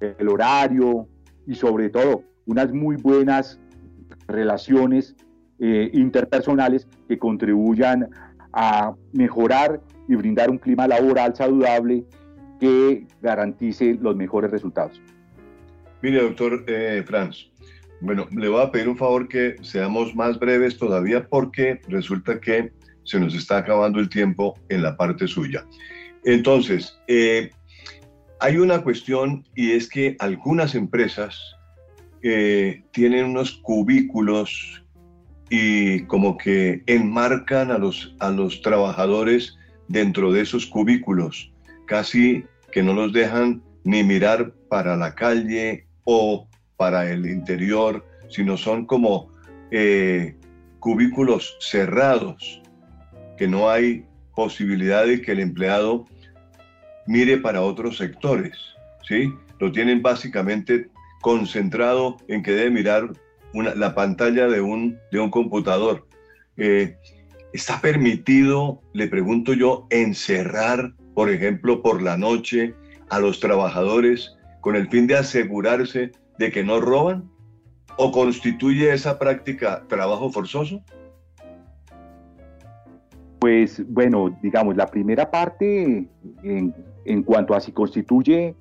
el 0.00 0.28
horario, 0.28 1.06
y 1.46 1.54
sobre 1.54 1.88
todo 1.88 2.24
unas 2.46 2.72
muy 2.72 2.96
buenas 2.96 3.60
relaciones 4.26 5.14
eh, 5.60 5.88
interpersonales 5.92 6.88
que 7.06 7.16
contribuyan 7.16 8.08
a 8.52 8.92
mejorar 9.12 9.80
y 10.08 10.16
brindar 10.16 10.50
un 10.50 10.58
clima 10.58 10.88
laboral 10.88 11.36
saludable 11.36 12.06
que 12.58 13.06
garantice 13.22 13.96
los 14.00 14.16
mejores 14.16 14.50
resultados. 14.50 15.00
Mire, 16.02 16.22
doctor 16.22 16.64
eh, 16.66 17.04
Franz, 17.06 17.52
bueno, 18.00 18.26
le 18.30 18.48
voy 18.48 18.62
a 18.62 18.70
pedir 18.70 18.88
un 18.88 18.96
favor 18.96 19.28
que 19.28 19.56
seamos 19.62 20.14
más 20.14 20.38
breves 20.38 20.78
todavía 20.78 21.26
porque 21.28 21.80
resulta 21.88 22.40
que 22.40 22.72
se 23.04 23.18
nos 23.18 23.34
está 23.34 23.58
acabando 23.58 23.98
el 23.98 24.08
tiempo 24.08 24.54
en 24.68 24.82
la 24.82 24.96
parte 24.96 25.26
suya. 25.26 25.64
Entonces, 26.24 26.98
eh, 27.08 27.50
hay 28.40 28.58
una 28.58 28.82
cuestión 28.82 29.44
y 29.54 29.72
es 29.72 29.88
que 29.88 30.16
algunas 30.18 30.74
empresas 30.74 31.38
eh, 32.22 32.82
tienen 32.92 33.26
unos 33.26 33.52
cubículos 33.62 34.84
y 35.50 36.02
como 36.04 36.36
que 36.36 36.82
enmarcan 36.86 37.70
a 37.70 37.78
los, 37.78 38.14
a 38.18 38.30
los 38.30 38.60
trabajadores 38.62 39.56
dentro 39.88 40.32
de 40.32 40.42
esos 40.42 40.66
cubículos, 40.66 41.52
casi 41.86 42.44
que 42.70 42.82
no 42.82 42.92
los 42.92 43.12
dejan 43.12 43.62
ni 43.84 44.04
mirar 44.04 44.52
para 44.68 44.96
la 44.96 45.14
calle 45.14 45.86
o 46.04 46.47
para 46.78 47.10
el 47.10 47.26
interior, 47.26 48.06
sino 48.30 48.56
son 48.56 48.86
como 48.86 49.30
eh, 49.70 50.36
cubículos 50.78 51.56
cerrados, 51.60 52.62
que 53.36 53.46
no 53.46 53.68
hay 53.68 54.06
posibilidad 54.34 55.04
de 55.04 55.20
que 55.20 55.32
el 55.32 55.40
empleado 55.40 56.06
mire 57.06 57.36
para 57.38 57.62
otros 57.62 57.98
sectores, 57.98 58.56
¿sí? 59.06 59.34
Lo 59.58 59.72
tienen 59.72 60.02
básicamente 60.02 60.88
concentrado 61.20 62.16
en 62.28 62.42
que 62.42 62.52
debe 62.52 62.70
mirar 62.70 63.10
la 63.52 63.94
pantalla 63.94 64.46
de 64.46 64.60
un, 64.60 64.98
de 65.10 65.18
un 65.18 65.30
computador. 65.30 66.06
Eh, 66.56 66.96
¿Está 67.52 67.80
permitido, 67.80 68.80
le 68.92 69.08
pregunto 69.08 69.52
yo, 69.52 69.86
encerrar, 69.90 70.92
por 71.14 71.28
ejemplo, 71.28 71.82
por 71.82 72.02
la 72.02 72.16
noche 72.16 72.74
a 73.10 73.18
los 73.18 73.40
trabajadores 73.40 74.36
con 74.60 74.76
el 74.76 74.88
fin 74.90 75.06
de 75.08 75.16
asegurarse 75.16 76.12
de 76.38 76.50
que 76.50 76.64
no 76.64 76.80
roban? 76.80 77.30
¿O 77.96 78.12
constituye 78.12 78.92
esa 78.92 79.18
práctica 79.18 79.84
trabajo 79.88 80.30
forzoso? 80.30 80.80
Pues 83.40 83.82
bueno, 83.88 84.36
digamos, 84.42 84.76
la 84.76 84.86
primera 84.86 85.30
parte 85.30 86.08
en, 86.42 86.74
en 87.04 87.22
cuanto 87.22 87.54
a 87.54 87.60
si 87.60 87.72
constituye, 87.72 88.54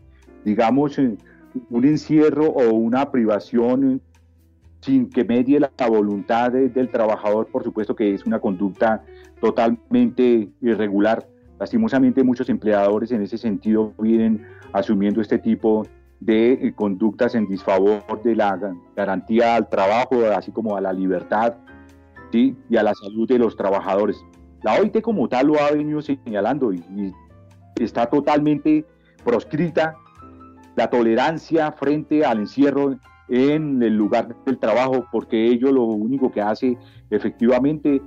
digamos, 0.43 0.98
eh, 0.98 1.15
un 1.69 1.86
encierro 1.86 2.46
o 2.46 2.74
una 2.74 3.12
privación 3.12 4.01
sin 4.81 5.10
que 5.10 5.24
medie 5.24 5.60
la 5.60 5.72
voluntad 5.88 6.51
del 6.51 6.89
trabajador, 6.89 7.48
por 7.48 7.63
supuesto 7.63 7.96
que 7.96 8.13
es 8.13 8.25
una 8.25 8.39
conducta 8.39 9.03
totalmente 9.41 10.50
irregular. 10.62 11.27
Lastimosamente 11.60 12.24
muchos 12.24 12.50
empleadores 12.50 13.12
en 13.12 13.24
ese 13.24 13.38
sentido 13.38 13.93
vienen 13.98 14.46
asumiendo 14.74 15.22
este 15.22 15.39
tipo 15.39 15.88
de 16.19 16.53
eh, 16.53 16.74
conductas 16.74 17.36
en 17.36 17.47
disfavor 17.47 18.03
de 18.24 18.36
la 18.36 18.59
garantía 18.95 19.55
al 19.55 19.69
trabajo, 19.69 20.25
así 20.36 20.51
como 20.51 20.75
a 20.75 20.81
la 20.81 20.93
libertad 20.93 21.55
y 22.31 22.55
a 22.75 22.83
la 22.83 22.93
salud 22.93 23.27
de 23.27 23.39
los 23.39 23.55
trabajadores. 23.55 24.24
La 24.63 24.75
OIT 24.79 25.01
como 25.01 25.27
tal 25.29 25.47
lo 25.47 25.62
ha 25.62 25.71
venido 25.71 26.01
señalando 26.01 26.74
y 26.74 27.13
está 27.79 28.07
totalmente 28.07 28.86
proscrita 29.24 29.95
la 30.75 30.89
tolerancia 30.89 31.71
frente 31.71 32.24
al 32.24 32.39
encierro 32.39 32.95
en 33.29 33.81
el 33.81 33.95
lugar 33.95 34.36
del 34.45 34.57
trabajo, 34.57 35.06
porque 35.12 35.47
ello 35.47 35.71
lo 35.71 35.84
único 35.84 36.32
que 36.32 36.41
hace 36.41 36.77
efectivamente 37.10 38.01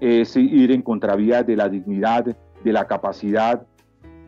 es 0.00 0.36
ir 0.36 0.70
en 0.70 0.82
contravía 0.82 1.42
de 1.42 1.56
la 1.56 1.68
dignidad, 1.68 2.24
de 2.24 2.72
la 2.72 2.86
capacidad 2.86 3.66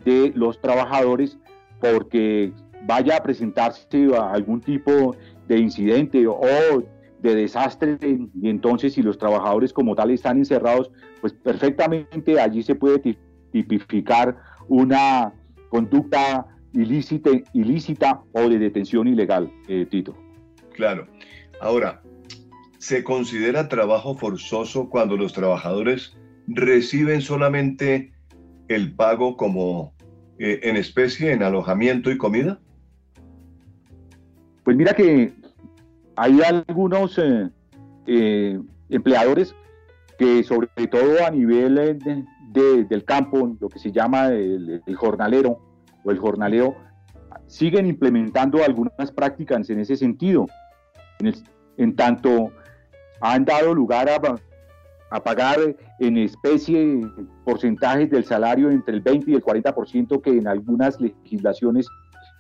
de 0.05 0.33
los 0.35 0.61
trabajadores, 0.61 1.39
porque 1.81 2.53
vaya 2.87 3.17
a 3.17 3.23
presentarse 3.23 4.11
algún 4.17 4.61
tipo 4.61 5.17
de 5.49 5.59
incidente 5.59 6.27
o 6.27 6.83
de 7.21 7.35
desastre 7.35 7.99
y 8.03 8.49
entonces 8.49 8.93
si 8.95 9.03
los 9.03 9.17
trabajadores 9.17 9.73
como 9.73 9.95
tal 9.95 10.11
están 10.11 10.39
encerrados, 10.39 10.91
pues 11.21 11.33
perfectamente 11.33 12.39
allí 12.39 12.63
se 12.63 12.75
puede 12.75 13.17
tipificar 13.51 14.37
una 14.69 15.33
conducta 15.71 16.47
ilícita, 16.75 17.31
ilícita 17.55 18.23
o 18.33 18.49
de 18.49 18.59
detención 18.59 19.09
ilegal, 19.09 19.51
eh, 19.69 19.87
Tito. 19.87 20.15
Claro. 20.75 21.07
Ahora, 21.61 22.03
¿se 22.79 23.05
considera 23.05 23.69
trabajo 23.69 24.15
forzoso 24.15 24.91
cuando 24.91 25.17
los 25.17 25.33
trabajadores 25.33 26.17
reciben 26.47 27.23
solamente 27.23 28.13
el 28.69 28.95
pago 28.95 29.37
como 29.37 29.95
eh, 30.39 30.61
en 30.65 30.77
especie, 30.77 31.33
en 31.33 31.43
alojamiento 31.43 32.11
y 32.11 32.19
comida? 32.19 32.61
Pues 34.65 34.77
mira 34.79 34.95
que 34.95 35.35
hay 36.17 36.41
algunos 36.41 37.21
eh, 38.07 38.61
empleadores 38.89 39.55
que 40.19 40.43
sobre 40.43 40.69
todo 40.91 41.25
a 41.27 41.31
nivel 41.31 41.99
del 42.53 43.05
campo, 43.05 43.57
lo 43.61 43.69
que 43.69 43.79
se 43.79 43.93
llama 43.93 44.29
el, 44.29 44.83
jornalero 44.97 45.59
o 46.03 46.11
el 46.11 46.19
jornaleo, 46.19 46.77
siguen 47.47 47.87
implementando 47.87 48.65
algunas 48.65 49.13
prácticas 49.15 49.69
en 49.69 49.81
ese 49.81 49.97
sentido. 49.97 50.47
En, 51.77 51.95
tanto 51.95 52.51
han 53.21 53.45
dado 53.45 53.75
lugar 53.75 54.09
a, 54.09 54.19
a, 55.11 55.23
pagar 55.23 55.59
en 55.99 56.17
especie 56.17 57.01
porcentajes 57.45 58.11
del 58.11 58.25
salario 58.25 58.71
entre 58.71 58.95
el 58.95 59.01
20 59.03 59.31
y 59.31 59.35
el 59.35 59.43
40% 59.43 60.23
que 60.23 60.31
en 60.31 60.49
algunas 60.49 60.99
legislaciones 61.01 61.87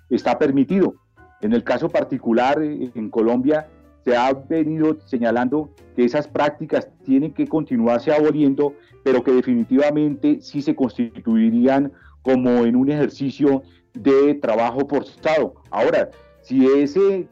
está 0.08 0.38
permitido. 0.38 0.94
En 1.40 1.52
el 1.52 1.62
caso 1.62 1.88
particular 1.88 2.62
en 2.62 3.10
Colombia 3.10 3.68
se 4.04 4.16
ha 4.16 4.32
venido 4.32 4.98
señalando 5.06 5.70
que 5.96 6.04
esas 6.04 6.28
prácticas 6.28 6.90
tienen 7.04 7.32
que 7.32 7.46
continuarse 7.46 8.12
aboliendo, 8.12 8.74
pero 9.02 9.22
que 9.24 9.32
definitivamente 9.32 10.40
sí 10.40 10.60
se 10.60 10.74
constituirían 10.74 11.92
como 12.22 12.64
en 12.64 12.76
un 12.76 12.90
ejercicio 12.90 13.62
de 13.94 14.34
trabajo 14.34 14.86
forzado. 14.88 15.54
Ahora, 15.70 16.10
si 16.42 16.66
ese, 16.66 17.28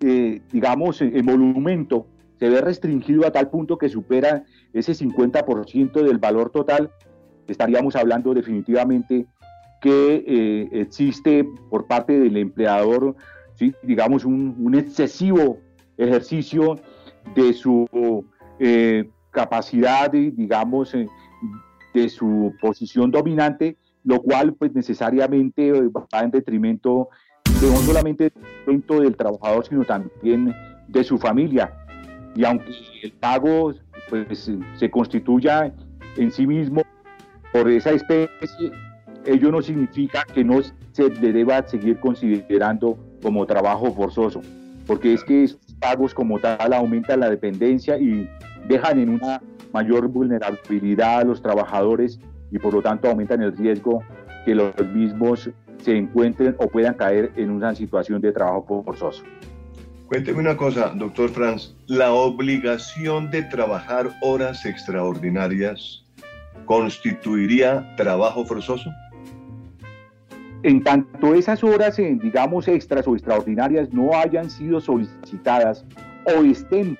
eh, 0.00 0.40
digamos, 0.50 1.02
emolumento 1.02 2.06
se 2.38 2.48
ve 2.48 2.60
restringido 2.60 3.26
a 3.26 3.32
tal 3.32 3.50
punto 3.50 3.78
que 3.78 3.88
supera 3.88 4.44
ese 4.72 4.92
50% 4.92 6.02
del 6.02 6.18
valor 6.18 6.50
total, 6.50 6.90
estaríamos 7.46 7.96
hablando 7.96 8.32
definitivamente 8.32 9.26
que 9.80 10.24
eh, 10.26 10.68
existe 10.72 11.46
por 11.68 11.86
parte 11.86 12.18
del 12.18 12.38
empleador, 12.38 13.16
¿sí? 13.54 13.74
digamos, 13.82 14.24
un, 14.24 14.74
excesivo 14.74 15.58
ejercicio 15.96 16.78
de 17.34 17.52
su 17.52 17.86
eh, 18.58 19.08
capacidad, 19.30 20.10
digamos, 20.10 20.94
eh, 20.94 21.08
de 21.94 22.08
su 22.08 22.52
posición 22.60 23.10
dominante, 23.10 23.76
lo 24.04 24.20
cual 24.20 24.54
pues 24.54 24.74
necesariamente 24.74 25.72
va 25.72 26.20
en 26.20 26.30
detrimento 26.30 27.08
de 27.60 27.70
no 27.70 27.76
solamente 27.76 28.32
del 28.66 29.16
trabajador, 29.16 29.66
sino 29.66 29.84
también 29.84 30.54
de 30.88 31.04
su 31.04 31.18
familia. 31.18 31.72
Y 32.34 32.44
aunque 32.44 32.72
el 33.02 33.12
pago 33.12 33.72
pues, 34.08 34.50
se 34.76 34.90
constituya 34.90 35.72
en 36.16 36.30
sí 36.30 36.46
mismo 36.46 36.82
por 37.52 37.70
esa 37.70 37.92
especie, 37.92 38.72
ello 39.24 39.50
no 39.50 39.62
significa 39.62 40.24
que 40.34 40.44
no 40.44 40.60
se 40.92 41.08
deba 41.08 41.66
seguir 41.66 41.98
considerando 42.00 42.98
como 43.24 43.46
trabajo 43.46 43.90
forzoso, 43.92 44.42
porque 44.86 45.14
es 45.14 45.24
que 45.24 45.48
pagos 45.80 46.12
como 46.12 46.38
tal 46.38 46.74
aumentan 46.74 47.20
la 47.20 47.30
dependencia 47.30 47.98
y 47.98 48.28
dejan 48.68 49.00
en 49.00 49.08
una 49.08 49.42
mayor 49.72 50.08
vulnerabilidad 50.08 51.20
a 51.20 51.24
los 51.24 51.40
trabajadores 51.40 52.20
y 52.50 52.58
por 52.58 52.74
lo 52.74 52.82
tanto 52.82 53.08
aumentan 53.08 53.42
el 53.42 53.56
riesgo 53.56 54.04
que 54.44 54.54
los 54.54 54.74
mismos 54.94 55.50
se 55.78 55.96
encuentren 55.96 56.54
o 56.58 56.68
puedan 56.68 56.94
caer 56.94 57.32
en 57.36 57.50
una 57.50 57.74
situación 57.74 58.20
de 58.20 58.30
trabajo 58.30 58.82
forzoso. 58.84 59.24
Cuénteme 60.06 60.40
una 60.40 60.56
cosa, 60.56 60.92
doctor 60.94 61.30
Franz, 61.30 61.74
¿la 61.86 62.12
obligación 62.12 63.30
de 63.30 63.42
trabajar 63.44 64.10
horas 64.20 64.66
extraordinarias 64.66 66.04
constituiría 66.66 67.96
trabajo 67.96 68.44
forzoso? 68.44 68.90
En 70.64 70.82
tanto 70.82 71.34
esas 71.34 71.62
horas, 71.62 71.98
digamos, 71.98 72.68
extras 72.68 73.06
o 73.06 73.14
extraordinarias 73.14 73.92
no 73.92 74.16
hayan 74.16 74.48
sido 74.48 74.80
solicitadas 74.80 75.84
o 76.24 76.42
estén, 76.42 76.98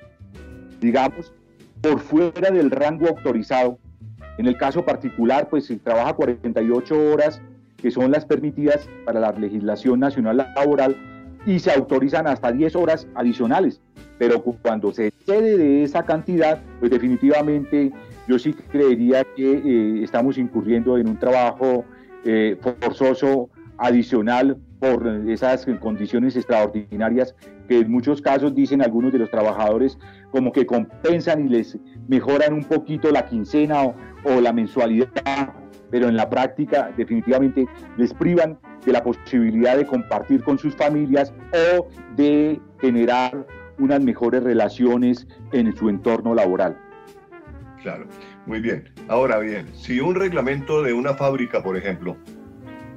digamos, 0.79 1.33
por 1.81 1.99
fuera 1.99 2.51
del 2.51 2.69
rango 2.69 3.07
autorizado, 3.07 3.79
en 4.37 4.45
el 4.45 4.55
caso 4.55 4.85
particular, 4.85 5.49
pues 5.49 5.65
se 5.65 5.77
trabaja 5.77 6.13
48 6.13 7.11
horas, 7.11 7.41
que 7.77 7.89
son 7.89 8.11
las 8.11 8.23
permitidas 8.23 8.87
para 9.03 9.19
la 9.19 9.31
legislación 9.31 9.99
nacional 9.99 10.37
laboral, 10.55 10.95
y 11.47 11.57
se 11.57 11.71
autorizan 11.71 12.27
hasta 12.27 12.51
10 12.51 12.75
horas 12.75 13.07
adicionales. 13.15 13.81
Pero 14.19 14.43
cuando 14.43 14.91
se 14.93 15.07
excede 15.07 15.57
de 15.57 15.83
esa 15.83 16.03
cantidad, 16.05 16.61
pues 16.79 16.91
definitivamente 16.91 17.91
yo 18.27 18.37
sí 18.37 18.53
creería 18.53 19.23
que 19.35 19.53
eh, 19.53 20.03
estamos 20.03 20.37
incurriendo 20.37 20.99
en 20.99 21.07
un 21.07 21.17
trabajo 21.17 21.83
eh, 22.23 22.57
forzoso 22.61 23.49
adicional 23.77 24.57
por 24.79 25.07
esas 25.27 25.65
condiciones 25.79 26.35
extraordinarias 26.35 27.35
que 27.67 27.79
en 27.79 27.91
muchos 27.91 28.21
casos 28.21 28.53
dicen 28.53 28.81
algunos 28.81 29.11
de 29.11 29.19
los 29.19 29.31
trabajadores 29.31 29.97
como 30.31 30.51
que 30.51 30.65
compensan 30.65 31.45
y 31.45 31.49
les 31.49 31.77
mejoran 32.07 32.53
un 32.53 32.63
poquito 32.63 33.11
la 33.11 33.25
quincena 33.25 33.83
o, 33.83 33.95
o 34.25 34.41
la 34.41 34.53
mensualidad, 34.53 35.09
pero 35.89 36.09
en 36.09 36.15
la 36.15 36.29
práctica 36.29 36.91
definitivamente 36.95 37.67
les 37.97 38.13
privan 38.13 38.59
de 38.85 38.91
la 38.91 39.03
posibilidad 39.03 39.77
de 39.77 39.85
compartir 39.85 40.43
con 40.43 40.59
sus 40.59 40.75
familias 40.75 41.33
o 41.51 41.87
de 42.15 42.59
generar 42.79 43.45
unas 43.79 44.01
mejores 44.01 44.43
relaciones 44.43 45.27
en 45.51 45.75
su 45.75 45.89
entorno 45.89 46.33
laboral. 46.33 46.77
Claro, 47.81 48.05
muy 48.45 48.61
bien. 48.61 48.89
Ahora 49.07 49.39
bien, 49.39 49.67
si 49.73 49.99
un 49.99 50.15
reglamento 50.15 50.81
de 50.81 50.93
una 50.93 51.13
fábrica, 51.13 51.61
por 51.61 51.77
ejemplo, 51.77 52.17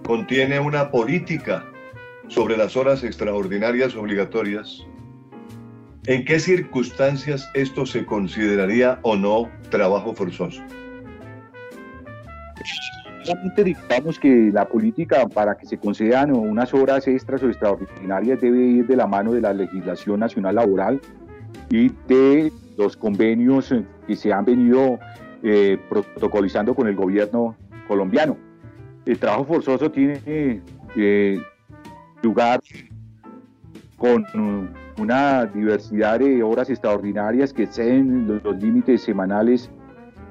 contiene 0.05 0.59
una 0.61 0.91
política 0.91 1.65
sobre 2.29 2.57
las 2.57 2.77
horas 2.77 3.05
extraordinarias 3.05 3.97
obligatorias, 3.97 4.87
¿en 6.07 6.25
qué 6.25 6.39
circunstancias 6.39 7.49
esto 7.55 7.87
se 7.87 8.05
consideraría 8.05 8.99
o 9.03 9.17
no 9.17 9.49
trabajo 9.71 10.15
forzoso? 10.15 10.63
digamos 13.63 14.19
que 14.19 14.51
la 14.53 14.67
política 14.67 15.27
para 15.29 15.57
que 15.57 15.67
se 15.67 15.77
concedan 15.77 16.33
unas 16.35 16.73
horas 16.73 17.07
extras 17.07 17.43
o 17.43 17.49
extraordinarias 17.49 18.41
debe 18.41 18.59
ir 18.59 18.87
de 18.87 18.97
la 18.97 19.07
mano 19.07 19.33
de 19.33 19.41
la 19.41 19.53
legislación 19.53 20.21
nacional 20.21 20.55
laboral 20.55 21.01
y 21.71 21.91
de 22.09 22.53
los 22.77 22.97
convenios 22.97 23.75
que 24.07 24.17
se 24.17 24.33
han 24.33 24.45
venido 24.45 24.99
eh, 25.43 25.79
protocolizando 25.89 26.75
con 26.75 26.89
el 26.89 26.97
gobierno 26.97 27.57
colombiano. 27.87 28.48
El 29.09 29.19
trabajo 29.19 29.45
forzoso 29.45 29.91
tiene 29.91 30.61
eh, 30.95 31.41
lugar 32.23 32.61
con 33.97 34.23
una 34.99 35.47
diversidad 35.47 36.19
de 36.19 36.43
horas 36.43 36.69
extraordinarias 36.69 37.55
que 37.55 37.67
sean 37.67 38.29
los, 38.29 38.45
los 38.45 38.63
límites 38.63 39.01
semanales 39.01 39.71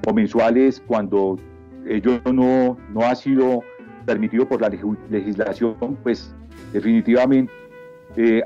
o 0.06 0.14
mensuales 0.14 0.80
cuando 0.86 1.40
ello 1.88 2.20
no, 2.32 2.78
no 2.94 3.00
ha 3.00 3.16
sido 3.16 3.64
permitido 4.06 4.48
por 4.48 4.60
la 4.60 4.70
legislación, 5.10 5.98
pues 6.04 6.32
definitivamente 6.72 7.52
eh, 8.14 8.42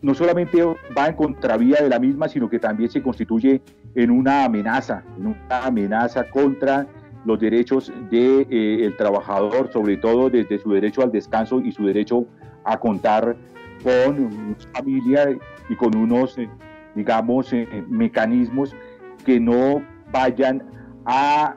no 0.00 0.14
solamente 0.14 0.62
va 0.96 1.08
en 1.08 1.16
contravía 1.16 1.82
de 1.82 1.88
la 1.88 1.98
misma, 1.98 2.28
sino 2.28 2.48
que 2.48 2.60
también 2.60 2.88
se 2.88 3.02
constituye 3.02 3.60
en 3.96 4.12
una 4.12 4.44
amenaza, 4.44 5.02
en 5.18 5.26
una 5.26 5.64
amenaza 5.64 6.30
contra 6.30 6.86
los 7.26 7.38
derechos 7.38 7.92
del 8.10 8.46
de, 8.48 8.86
eh, 8.86 8.90
trabajador, 8.96 9.70
sobre 9.72 9.96
todo 9.96 10.30
desde 10.30 10.58
su 10.58 10.72
derecho 10.72 11.02
al 11.02 11.12
descanso 11.12 11.60
y 11.60 11.72
su 11.72 11.84
derecho 11.84 12.26
a 12.64 12.78
contar 12.78 13.36
con 13.82 14.56
familia 14.72 15.36
y 15.68 15.74
con 15.74 15.94
unos, 15.96 16.38
eh, 16.38 16.48
digamos, 16.94 17.52
mecanismos 17.88 18.74
que 19.24 19.38
no 19.38 19.82
vayan 20.10 20.62
a 21.04 21.56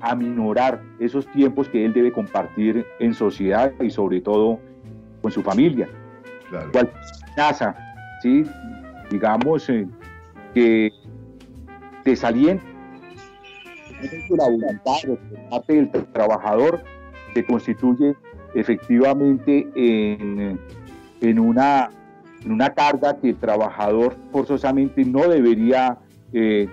aminorar 0.00 0.80
esos 1.00 1.26
tiempos 1.32 1.68
que 1.68 1.84
él 1.84 1.92
debe 1.92 2.12
compartir 2.12 2.86
en 3.00 3.12
sociedad 3.12 3.72
y 3.80 3.90
sobre 3.90 4.20
todo 4.20 4.60
con 5.20 5.32
su 5.32 5.42
familia. 5.42 5.88
Claro. 6.48 6.70
casa, 7.36 7.76
¿sí? 8.22 8.44
digamos, 9.10 9.68
eh, 9.68 9.86
que 10.54 10.90
desalienta 12.04 12.64
la 14.30 14.44
voluntad 14.44 14.92
por 15.06 15.18
parte 15.50 15.72
del 15.74 15.90
trabajador 16.12 16.82
se 17.34 17.44
constituye 17.44 18.14
efectivamente 18.54 19.68
en, 19.74 20.58
en, 21.20 21.38
una, 21.38 21.90
en 22.44 22.52
una 22.52 22.74
carga 22.74 23.18
que 23.18 23.30
el 23.30 23.36
trabajador 23.36 24.16
forzosamente 24.32 25.04
no 25.04 25.28
debería 25.28 25.98
eh, 26.32 26.68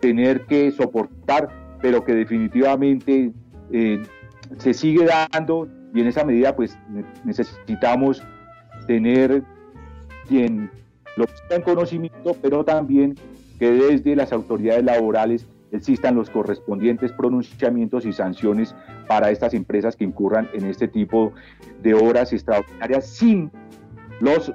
tener 0.00 0.46
que 0.46 0.70
soportar 0.72 1.48
pero 1.80 2.04
que 2.04 2.14
definitivamente 2.14 3.32
eh, 3.72 4.02
se 4.58 4.74
sigue 4.74 5.06
dando 5.06 5.68
y 5.94 6.00
en 6.00 6.06
esa 6.06 6.24
medida 6.24 6.54
pues 6.54 6.76
necesitamos 7.24 8.22
tener 8.86 9.42
quien 10.28 10.70
lo 11.16 11.24
está 11.24 11.56
en 11.56 11.62
conocimiento, 11.62 12.36
pero 12.40 12.64
también 12.64 13.16
que 13.58 13.70
desde 13.70 14.16
las 14.16 14.32
autoridades 14.32 14.84
laborales 14.84 15.46
existan 15.72 16.16
los 16.16 16.30
correspondientes 16.30 17.12
pronunciamientos 17.12 18.04
y 18.04 18.12
sanciones 18.12 18.74
para 19.06 19.30
estas 19.30 19.54
empresas 19.54 19.96
que 19.96 20.04
incurran 20.04 20.48
en 20.52 20.66
este 20.66 20.88
tipo 20.88 21.32
de 21.82 21.94
horas 21.94 22.32
extraordinarias 22.32 23.06
sin 23.06 23.50
los 24.20 24.52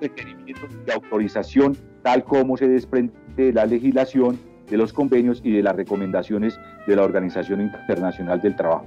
requerimientos 0.00 0.70
de 0.84 0.92
autorización 0.92 1.76
tal 2.02 2.24
como 2.24 2.56
se 2.56 2.68
desprende 2.68 3.14
de 3.36 3.52
la 3.52 3.66
legislación 3.66 4.38
de 4.68 4.76
los 4.76 4.92
convenios 4.92 5.40
y 5.44 5.52
de 5.52 5.62
las 5.62 5.76
recomendaciones 5.76 6.58
de 6.86 6.96
la 6.96 7.02
Organización 7.02 7.60
Internacional 7.60 8.40
del 8.40 8.56
Trabajo. 8.56 8.86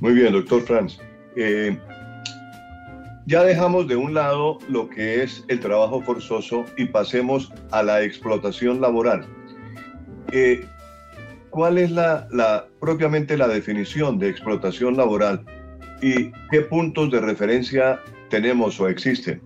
Muy 0.00 0.12
bien, 0.12 0.32
doctor 0.32 0.62
Franz. 0.62 0.98
Eh, 1.36 1.78
ya 3.26 3.42
dejamos 3.42 3.88
de 3.88 3.96
un 3.96 4.12
lado 4.12 4.58
lo 4.68 4.88
que 4.88 5.22
es 5.22 5.44
el 5.48 5.60
trabajo 5.60 6.02
forzoso 6.02 6.64
y 6.76 6.86
pasemos 6.86 7.52
a 7.70 7.82
la 7.82 8.02
explotación 8.02 8.80
laboral. 8.80 9.24
Eh, 10.36 10.66
¿Cuál 11.50 11.78
es 11.78 11.92
la, 11.92 12.26
propiamente 12.80 13.36
la 13.36 13.46
definición 13.46 14.18
de 14.18 14.28
explotación 14.28 14.96
laboral 14.96 15.44
y 16.02 16.32
qué 16.50 16.62
puntos 16.68 17.12
de 17.12 17.20
referencia 17.20 18.00
tenemos 18.30 18.80
o 18.80 18.88
existen 18.88 19.40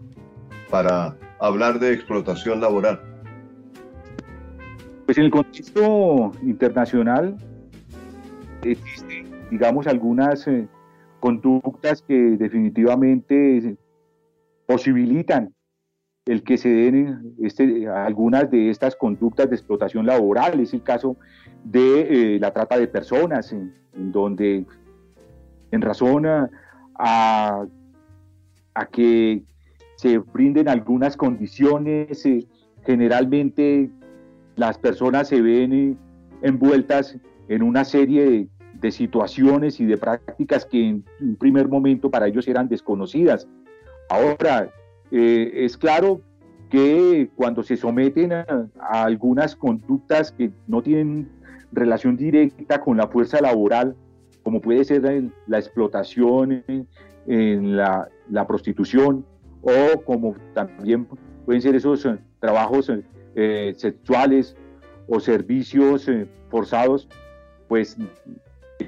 para 0.70 1.14
hablar 1.40 1.79
de 1.79 1.92
explotación 1.92 2.62
laboral? 2.62 2.98
Pues 5.05 5.18
en 5.18 5.24
el 5.24 5.31
contexto 5.31 6.33
internacional 6.42 7.37
existen, 8.62 9.27
digamos, 9.51 9.87
algunas 9.87 10.48
eh, 10.48 10.66
conductas 11.20 12.01
que 12.01 12.14
definitivamente 12.14 13.77
posibilitan 14.64 15.55
el 16.29 16.43
que 16.43 16.59
se 16.59 16.69
den 16.69 17.35
este, 17.43 17.88
algunas 17.88 18.51
de 18.51 18.69
estas 18.69 18.95
conductas 18.95 19.49
de 19.49 19.57
explotación 19.57 20.05
laboral. 20.05 20.61
Es 20.61 20.75
el 20.75 20.83
caso 20.83 21.17
de 21.64 22.35
eh, 22.35 22.38
la 22.38 22.53
trata 22.53 22.79
de 22.79 22.87
personas, 22.87 23.51
en, 23.53 23.73
donde 24.12 24.67
en 25.71 25.81
razón 25.81 26.27
a, 26.27 26.51
a, 26.99 27.67
que 28.93 29.43
se 29.97 30.19
brinden 30.19 30.69
algunas 30.69 31.17
condiciones 31.17 32.25
eh, 32.27 32.47
generalmente 32.85 33.91
las 34.57 34.77
personas 34.79 35.29
se 35.29 35.41
ven 35.41 35.73
eh, 35.73 35.97
envueltas 36.43 37.17
en 37.49 37.62
una 37.62 37.85
serie 37.85 38.49
de, 38.75 38.91
situaciones 38.91 39.81
y 39.81 39.87
de 39.87 39.97
prácticas 39.97 40.64
que 40.64 40.88
en 40.88 41.05
un 41.21 41.37
primer 41.37 41.69
momento 41.69 42.11
para 42.11 42.29
ellos 42.29 42.47
eran 42.47 42.69
desconocidas. 42.69 43.49
Ahora, 44.09 44.71
eh, 45.11 45.51
es 45.64 45.77
claro 45.77 46.21
que 46.71 47.31
cuando 47.35 47.62
se 47.62 47.77
someten 47.77 48.33
a, 48.33 48.44
algunas 48.81 49.57
conductas 49.57 50.33
que 50.33 50.51
no 50.66 50.83
tienen 50.83 51.31
relación 51.73 52.16
directa 52.16 52.81
con 52.81 52.97
la 52.97 53.09
fuerza 53.09 53.40
laboral, 53.40 53.97
como 54.42 54.61
puede 54.61 54.85
ser 54.85 55.31
la 55.47 55.59
explotación, 55.59 56.64
en 57.27 57.77
la, 57.77 58.09
prostitución, 58.47 59.25
o 59.62 60.01
como 60.05 60.35
también 60.55 61.07
pueden 61.44 61.61
ser 61.61 61.75
esos 61.75 62.07
eh, 62.07 62.16
trabajos 62.40 62.90
eh, 63.35 63.75
sexuales 63.77 64.57
o 65.09 65.21
servicios 65.21 66.11
forzados, 66.51 67.09
pues 67.66 67.97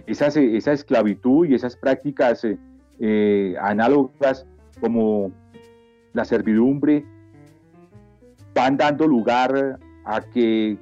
esa, 0.06 0.28
esclavitud 0.72 1.46
y 1.46 1.54
esas 1.54 1.76
prácticas 1.76 2.46
análogas 3.58 4.46
como 4.80 5.32
la 6.12 6.24
servidumbre 6.24 7.04
van 8.54 8.76
dando 8.76 9.06
lugar 9.06 9.78
a 10.04 10.20
que 10.20 10.76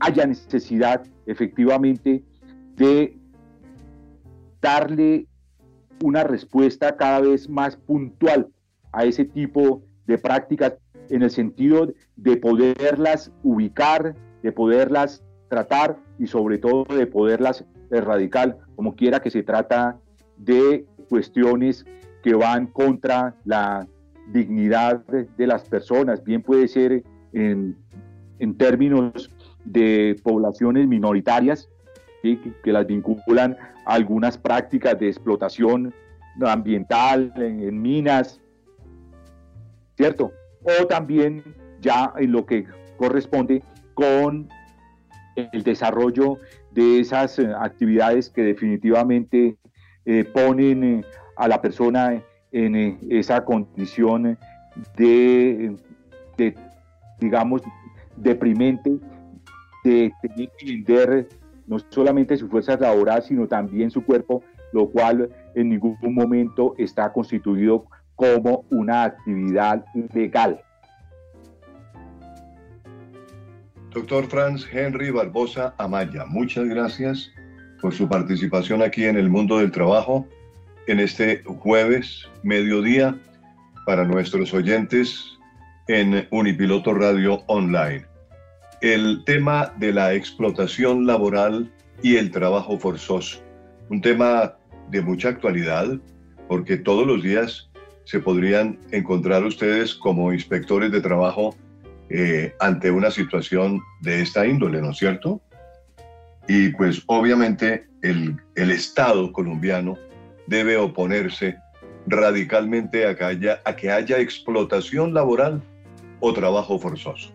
haya 0.00 0.26
necesidad 0.26 1.02
efectivamente 1.26 2.22
de 2.76 3.16
darle 4.60 5.26
una 6.02 6.24
respuesta 6.24 6.96
cada 6.96 7.20
vez 7.20 7.48
más 7.48 7.76
puntual 7.76 8.48
a 8.92 9.04
ese 9.04 9.24
tipo 9.24 9.82
de 10.06 10.18
prácticas 10.18 10.74
en 11.10 11.22
el 11.22 11.30
sentido 11.30 11.92
de 12.16 12.36
poderlas 12.36 13.30
ubicar, 13.42 14.14
de 14.42 14.52
poderlas 14.52 15.22
tratar 15.48 15.96
y 16.18 16.26
sobre 16.26 16.58
todo 16.58 16.84
de 16.84 17.06
poderlas 17.06 17.64
erradicar, 17.90 18.58
como 18.76 18.94
quiera 18.94 19.20
que 19.20 19.30
se 19.30 19.42
trata 19.42 19.98
de 20.36 20.86
cuestiones 21.08 21.84
que 22.22 22.34
van 22.34 22.66
contra 22.66 23.34
la 23.44 23.86
dignidad 24.32 25.04
de, 25.06 25.46
las 25.46 25.64
personas, 25.64 26.22
bien 26.24 26.42
puede 26.42 26.68
ser 26.68 27.02
en, 27.32 27.76
términos 28.58 29.30
de 29.64 30.20
poblaciones 30.22 30.86
minoritarias, 30.86 31.68
que, 32.22 32.72
las 32.72 32.86
vinculan 32.86 33.56
a 33.84 33.94
algunas 33.94 34.38
prácticas 34.38 34.98
de 34.98 35.08
explotación 35.08 35.94
ambiental 36.40 37.32
en, 37.36 37.80
minas, 37.80 38.40
¿cierto? 39.96 40.32
O 40.62 40.86
también 40.86 41.42
ya 41.80 42.12
en 42.16 42.32
lo 42.32 42.46
que 42.46 42.66
corresponde 42.96 43.62
con 43.94 44.48
el 45.36 45.62
desarrollo 45.62 46.38
de 46.70 47.00
esas 47.00 47.38
eh, 47.38 47.48
actividades 47.58 48.30
que 48.30 48.42
definitivamente 48.42 49.56
eh, 50.04 50.24
ponen 50.24 50.84
eh, 50.84 51.04
a 51.36 51.48
la 51.48 51.60
persona 51.60 52.22
en 52.54 52.98
esa 53.10 53.44
condición 53.44 54.38
de, 54.96 55.74
digamos, 57.18 57.62
deprimente, 58.16 58.92
de 59.82 60.12
tener 60.22 60.50
que 60.56 60.66
vender 60.66 61.28
no 61.66 61.78
solamente 61.90 62.36
su 62.36 62.48
fuerza 62.48 62.76
laboral, 62.76 63.24
sino 63.24 63.48
también 63.48 63.90
su 63.90 64.04
cuerpo, 64.04 64.44
lo 64.72 64.88
cual 64.88 65.28
en 65.56 65.70
ningún 65.70 65.96
momento 66.00 66.76
está 66.78 67.12
constituido 67.12 67.86
como 68.14 68.64
una 68.70 69.02
actividad 69.02 69.84
legal. 70.12 70.60
Doctor 73.90 74.26
Franz 74.26 74.64
Henry 74.72 75.10
Barbosa 75.10 75.74
Amaya, 75.78 76.24
muchas 76.26 76.66
gracias 76.66 77.32
por 77.80 77.92
su 77.92 78.08
participación 78.08 78.80
aquí 78.80 79.04
en 79.04 79.16
el 79.16 79.28
mundo 79.28 79.58
del 79.58 79.72
trabajo 79.72 80.24
en 80.86 81.00
este 81.00 81.42
jueves 81.44 82.28
mediodía 82.42 83.16
para 83.86 84.04
nuestros 84.04 84.52
oyentes 84.52 85.38
en 85.88 86.26
Unipiloto 86.30 86.94
Radio 86.94 87.42
Online. 87.46 88.04
El 88.80 89.22
tema 89.24 89.72
de 89.78 89.92
la 89.92 90.14
explotación 90.14 91.06
laboral 91.06 91.70
y 92.02 92.16
el 92.16 92.30
trabajo 92.30 92.78
forzoso. 92.78 93.42
Un 93.88 94.00
tema 94.00 94.56
de 94.90 95.00
mucha 95.00 95.28
actualidad 95.28 95.98
porque 96.48 96.76
todos 96.76 97.06
los 97.06 97.22
días 97.22 97.70
se 98.04 98.20
podrían 98.20 98.78
encontrar 98.90 99.44
ustedes 99.44 99.94
como 99.94 100.32
inspectores 100.32 100.92
de 100.92 101.00
trabajo 101.00 101.56
eh, 102.10 102.54
ante 102.60 102.90
una 102.90 103.10
situación 103.10 103.80
de 104.02 104.20
esta 104.20 104.46
índole, 104.46 104.82
¿no 104.82 104.90
es 104.90 104.98
cierto? 104.98 105.40
Y 106.46 106.68
pues 106.70 107.02
obviamente 107.06 107.86
el, 108.02 108.36
el 108.54 108.70
Estado 108.70 109.32
colombiano 109.32 109.96
debe 110.46 110.76
oponerse 110.76 111.56
radicalmente 112.06 113.06
a 113.06 113.16
que, 113.76 113.90
haya, 113.90 114.18
explotación 114.18 115.14
laboral 115.14 115.62
o 116.20 116.32
trabajo 116.32 116.78
forzoso. 116.78 117.32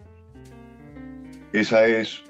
Esa 1.53 1.87
es 1.87 2.23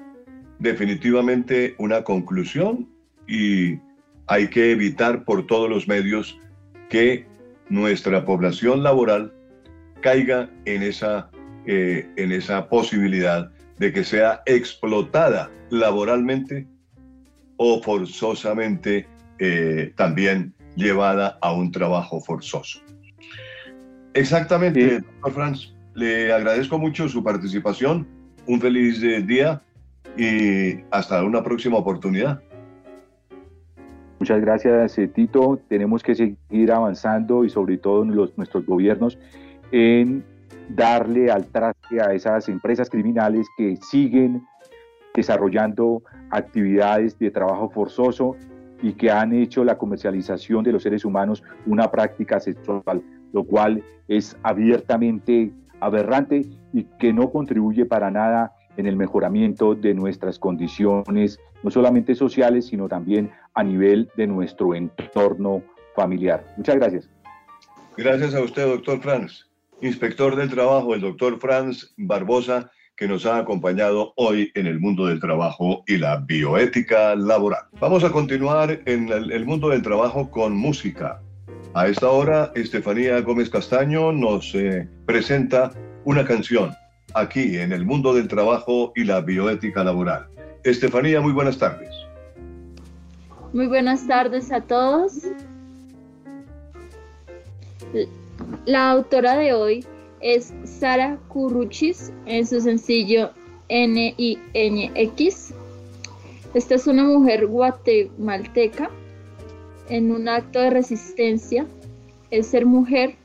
definitivamente 0.59 1.75
una 1.77 2.03
conclusión 2.03 2.89
y 3.27 3.79
hay 4.27 4.47
que 4.47 4.71
evitar 4.71 5.25
por 5.25 5.47
todos 5.47 5.69
los 5.69 5.87
medios 5.87 6.39
que 6.89 7.25
nuestra 7.69 8.25
población 8.25 8.83
laboral 8.83 9.33
caiga 10.01 10.49
en 10.65 10.83
esa, 10.83 11.29
eh, 11.65 12.07
en 12.15 12.31
esa 12.31 12.69
posibilidad 12.69 13.51
de 13.77 13.93
que 13.93 14.03
sea 14.03 14.41
explotada 14.45 15.51
laboralmente 15.69 16.67
o 17.57 17.81
forzosamente 17.81 19.07
eh, 19.39 19.93
también 19.95 20.53
llevada 20.79 21.37
a 21.41 21.53
un 21.53 21.71
trabajo 21.71 22.19
forzoso. 22.21 22.79
Exactamente, 24.13 25.01
doctor 25.01 25.31
Franz. 25.31 25.73
Le 25.93 26.33
agradezco 26.33 26.79
mucho 26.79 27.07
su 27.07 27.23
participación. 27.23 28.07
Un 28.47 28.59
feliz 28.59 29.03
eh, 29.03 29.21
día 29.21 29.61
y 30.17 30.79
hasta 30.91 31.23
una 31.23 31.43
próxima 31.43 31.77
oportunidad. 31.77 32.41
Muchas 34.19 34.41
gracias, 34.41 34.97
eh, 34.97 35.07
Tito. 35.07 35.59
Tenemos 35.69 36.03
que 36.03 36.15
seguir 36.15 36.71
avanzando 36.71 37.45
y 37.45 37.49
sobre 37.49 37.77
todo 37.77 38.03
los, 38.05 38.37
nuestros 38.37 38.65
gobiernos 38.65 39.17
en 39.71 40.23
darle 40.69 41.31
al 41.31 41.45
traste 41.45 42.01
a 42.01 42.13
esas 42.13 42.49
empresas 42.49 42.89
criminales 42.89 43.47
que 43.57 43.77
siguen 43.77 44.43
desarrollando 45.13 46.01
actividades 46.31 47.17
de 47.17 47.31
trabajo 47.31 47.69
forzoso 47.69 48.35
y 48.81 48.93
que 48.93 49.11
han 49.11 49.33
hecho 49.33 49.63
la 49.63 49.77
comercialización 49.77 50.63
de 50.63 50.71
los 50.71 50.83
seres 50.83 51.05
humanos 51.05 51.43
una 51.65 51.91
práctica 51.91 52.39
sexual, 52.39 53.01
lo 53.33 53.43
cual 53.43 53.83
es 54.07 54.37
abiertamente 54.43 55.51
aberrante 55.79 56.45
y 56.73 56.83
que 56.99 57.13
no 57.13 57.31
contribuye 57.31 57.85
para 57.85 58.11
nada 58.11 58.53
en 58.77 58.85
el 58.85 58.95
mejoramiento 58.95 59.75
de 59.75 59.93
nuestras 59.93 60.39
condiciones, 60.39 61.39
no 61.63 61.71
solamente 61.71 62.15
sociales, 62.15 62.67
sino 62.67 62.87
también 62.87 63.31
a 63.53 63.63
nivel 63.63 64.09
de 64.15 64.27
nuestro 64.27 64.73
entorno 64.73 65.61
familiar. 65.95 66.45
Muchas 66.57 66.75
gracias. 66.75 67.09
Gracias 67.97 68.33
a 68.33 68.41
usted, 68.41 68.65
doctor 68.65 69.01
Franz. 69.01 69.49
Inspector 69.81 70.35
del 70.35 70.49
Trabajo, 70.49 70.93
el 70.93 71.01
doctor 71.01 71.39
Franz 71.39 71.93
Barbosa, 71.97 72.71
que 72.99 73.07
nos 73.07 73.25
ha 73.25 73.38
acompañado 73.38 74.12
hoy 74.17 74.51
en 74.55 74.67
el 74.67 74.81
mundo 74.81 75.05
del 75.05 75.21
trabajo 75.21 75.85
y 75.88 75.95
la 75.95 76.17
bioética 76.17 77.15
laboral. 77.15 77.62
Vamos 77.79 78.03
a 78.03 78.12
continuar 78.12 78.81
en 78.85 79.07
el, 79.07 79.45
mundo 79.45 79.69
del 79.69 79.81
trabajo 79.81 80.29
con 80.29 80.53
música. 80.53 81.21
A 81.73 81.88
esta 81.88 82.09
hora, 82.09 82.51
Estefanía 82.55 83.21
Gómez 83.21 83.49
Castaño 83.49 84.12
nos 84.12 84.53
eh, 84.53 84.85
presenta 85.05 85.71
una 86.03 86.25
canción 86.25 86.75
aquí 87.13 87.57
en 87.57 87.71
el 87.71 87.85
mundo 87.85 88.13
del 88.13 88.27
trabajo 88.27 88.91
y 88.97 89.05
la 89.05 89.21
bioética 89.21 89.81
laboral. 89.81 90.27
Estefanía, 90.65 91.21
muy 91.21 91.31
buenas 91.31 91.57
tardes. 91.57 91.95
Muy 93.53 93.67
buenas 93.67 94.05
tardes 94.07 94.51
a 94.51 94.59
todos. 94.59 95.21
La 98.65 98.91
autora 98.91 99.38
de 99.38 99.53
hoy 99.53 99.85
es 100.21 100.53
Sara 100.63 101.17
Curruchis 101.27 102.12
en 102.25 102.45
su 102.45 102.62
sencillo 102.62 103.32
N-I-N-X. 103.69 105.53
Esta 106.53 106.75
es 106.75 106.88
una 106.88 107.03
mujer 107.03 107.47
guatemalteca 107.47 108.89
en 109.89 110.12
un 110.12 110.27
acto 110.27 110.60
de 110.60 110.69
resistencia. 110.69 111.65
Es 112.32 112.47
ser 112.47 112.65
mujer, 112.65 113.15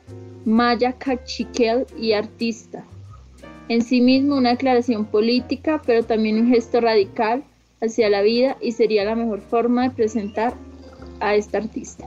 maya 0.44 0.92
cachiquel 0.92 1.86
y 1.98 2.12
artista 2.12 2.84
en 3.68 3.82
sí 3.82 4.00
mismo 4.00 4.36
una 4.36 4.50
declaración 4.50 5.06
política, 5.06 5.80
pero 5.84 6.02
también 6.04 6.38
un 6.38 6.48
gesto 6.48 6.80
radical 6.80 7.42
hacia 7.80 8.10
la 8.10 8.22
vida 8.22 8.56
y 8.60 8.72
sería 8.72 9.04
la 9.04 9.14
mejor 9.14 9.40
forma 9.40 9.84
de 9.84 9.94
presentar 9.94 10.54
a 11.20 11.34
esta 11.34 11.58
artista. 11.58 12.06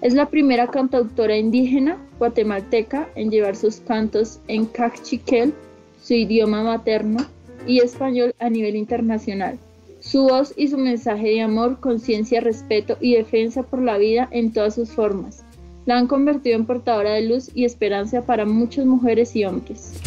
Es 0.00 0.14
la 0.14 0.26
primera 0.26 0.66
cantautora 0.68 1.36
indígena 1.36 1.98
guatemalteca 2.18 3.08
en 3.14 3.30
llevar 3.30 3.56
sus 3.56 3.76
cantos 3.76 4.40
en 4.48 4.66
cachiquel, 4.66 5.54
su 6.02 6.14
idioma 6.14 6.62
materno, 6.62 7.24
y 7.66 7.80
español 7.80 8.34
a 8.38 8.50
nivel 8.50 8.76
internacional. 8.76 9.58
Su 10.00 10.24
voz 10.24 10.52
y 10.56 10.68
su 10.68 10.76
mensaje 10.76 11.28
de 11.28 11.40
amor, 11.40 11.80
conciencia, 11.80 12.40
respeto 12.40 12.98
y 13.00 13.14
defensa 13.14 13.62
por 13.62 13.80
la 13.80 13.96
vida 13.96 14.28
en 14.30 14.52
todas 14.52 14.74
sus 14.74 14.90
formas 14.90 15.44
la 15.86 15.98
han 15.98 16.06
convertido 16.06 16.56
en 16.56 16.66
portadora 16.66 17.12
de 17.12 17.22
luz 17.22 17.50
y 17.54 17.64
esperanza 17.64 18.22
para 18.22 18.46
muchas 18.46 18.86
mujeres 18.86 19.36
y 19.36 19.44
hombres. 19.44 20.00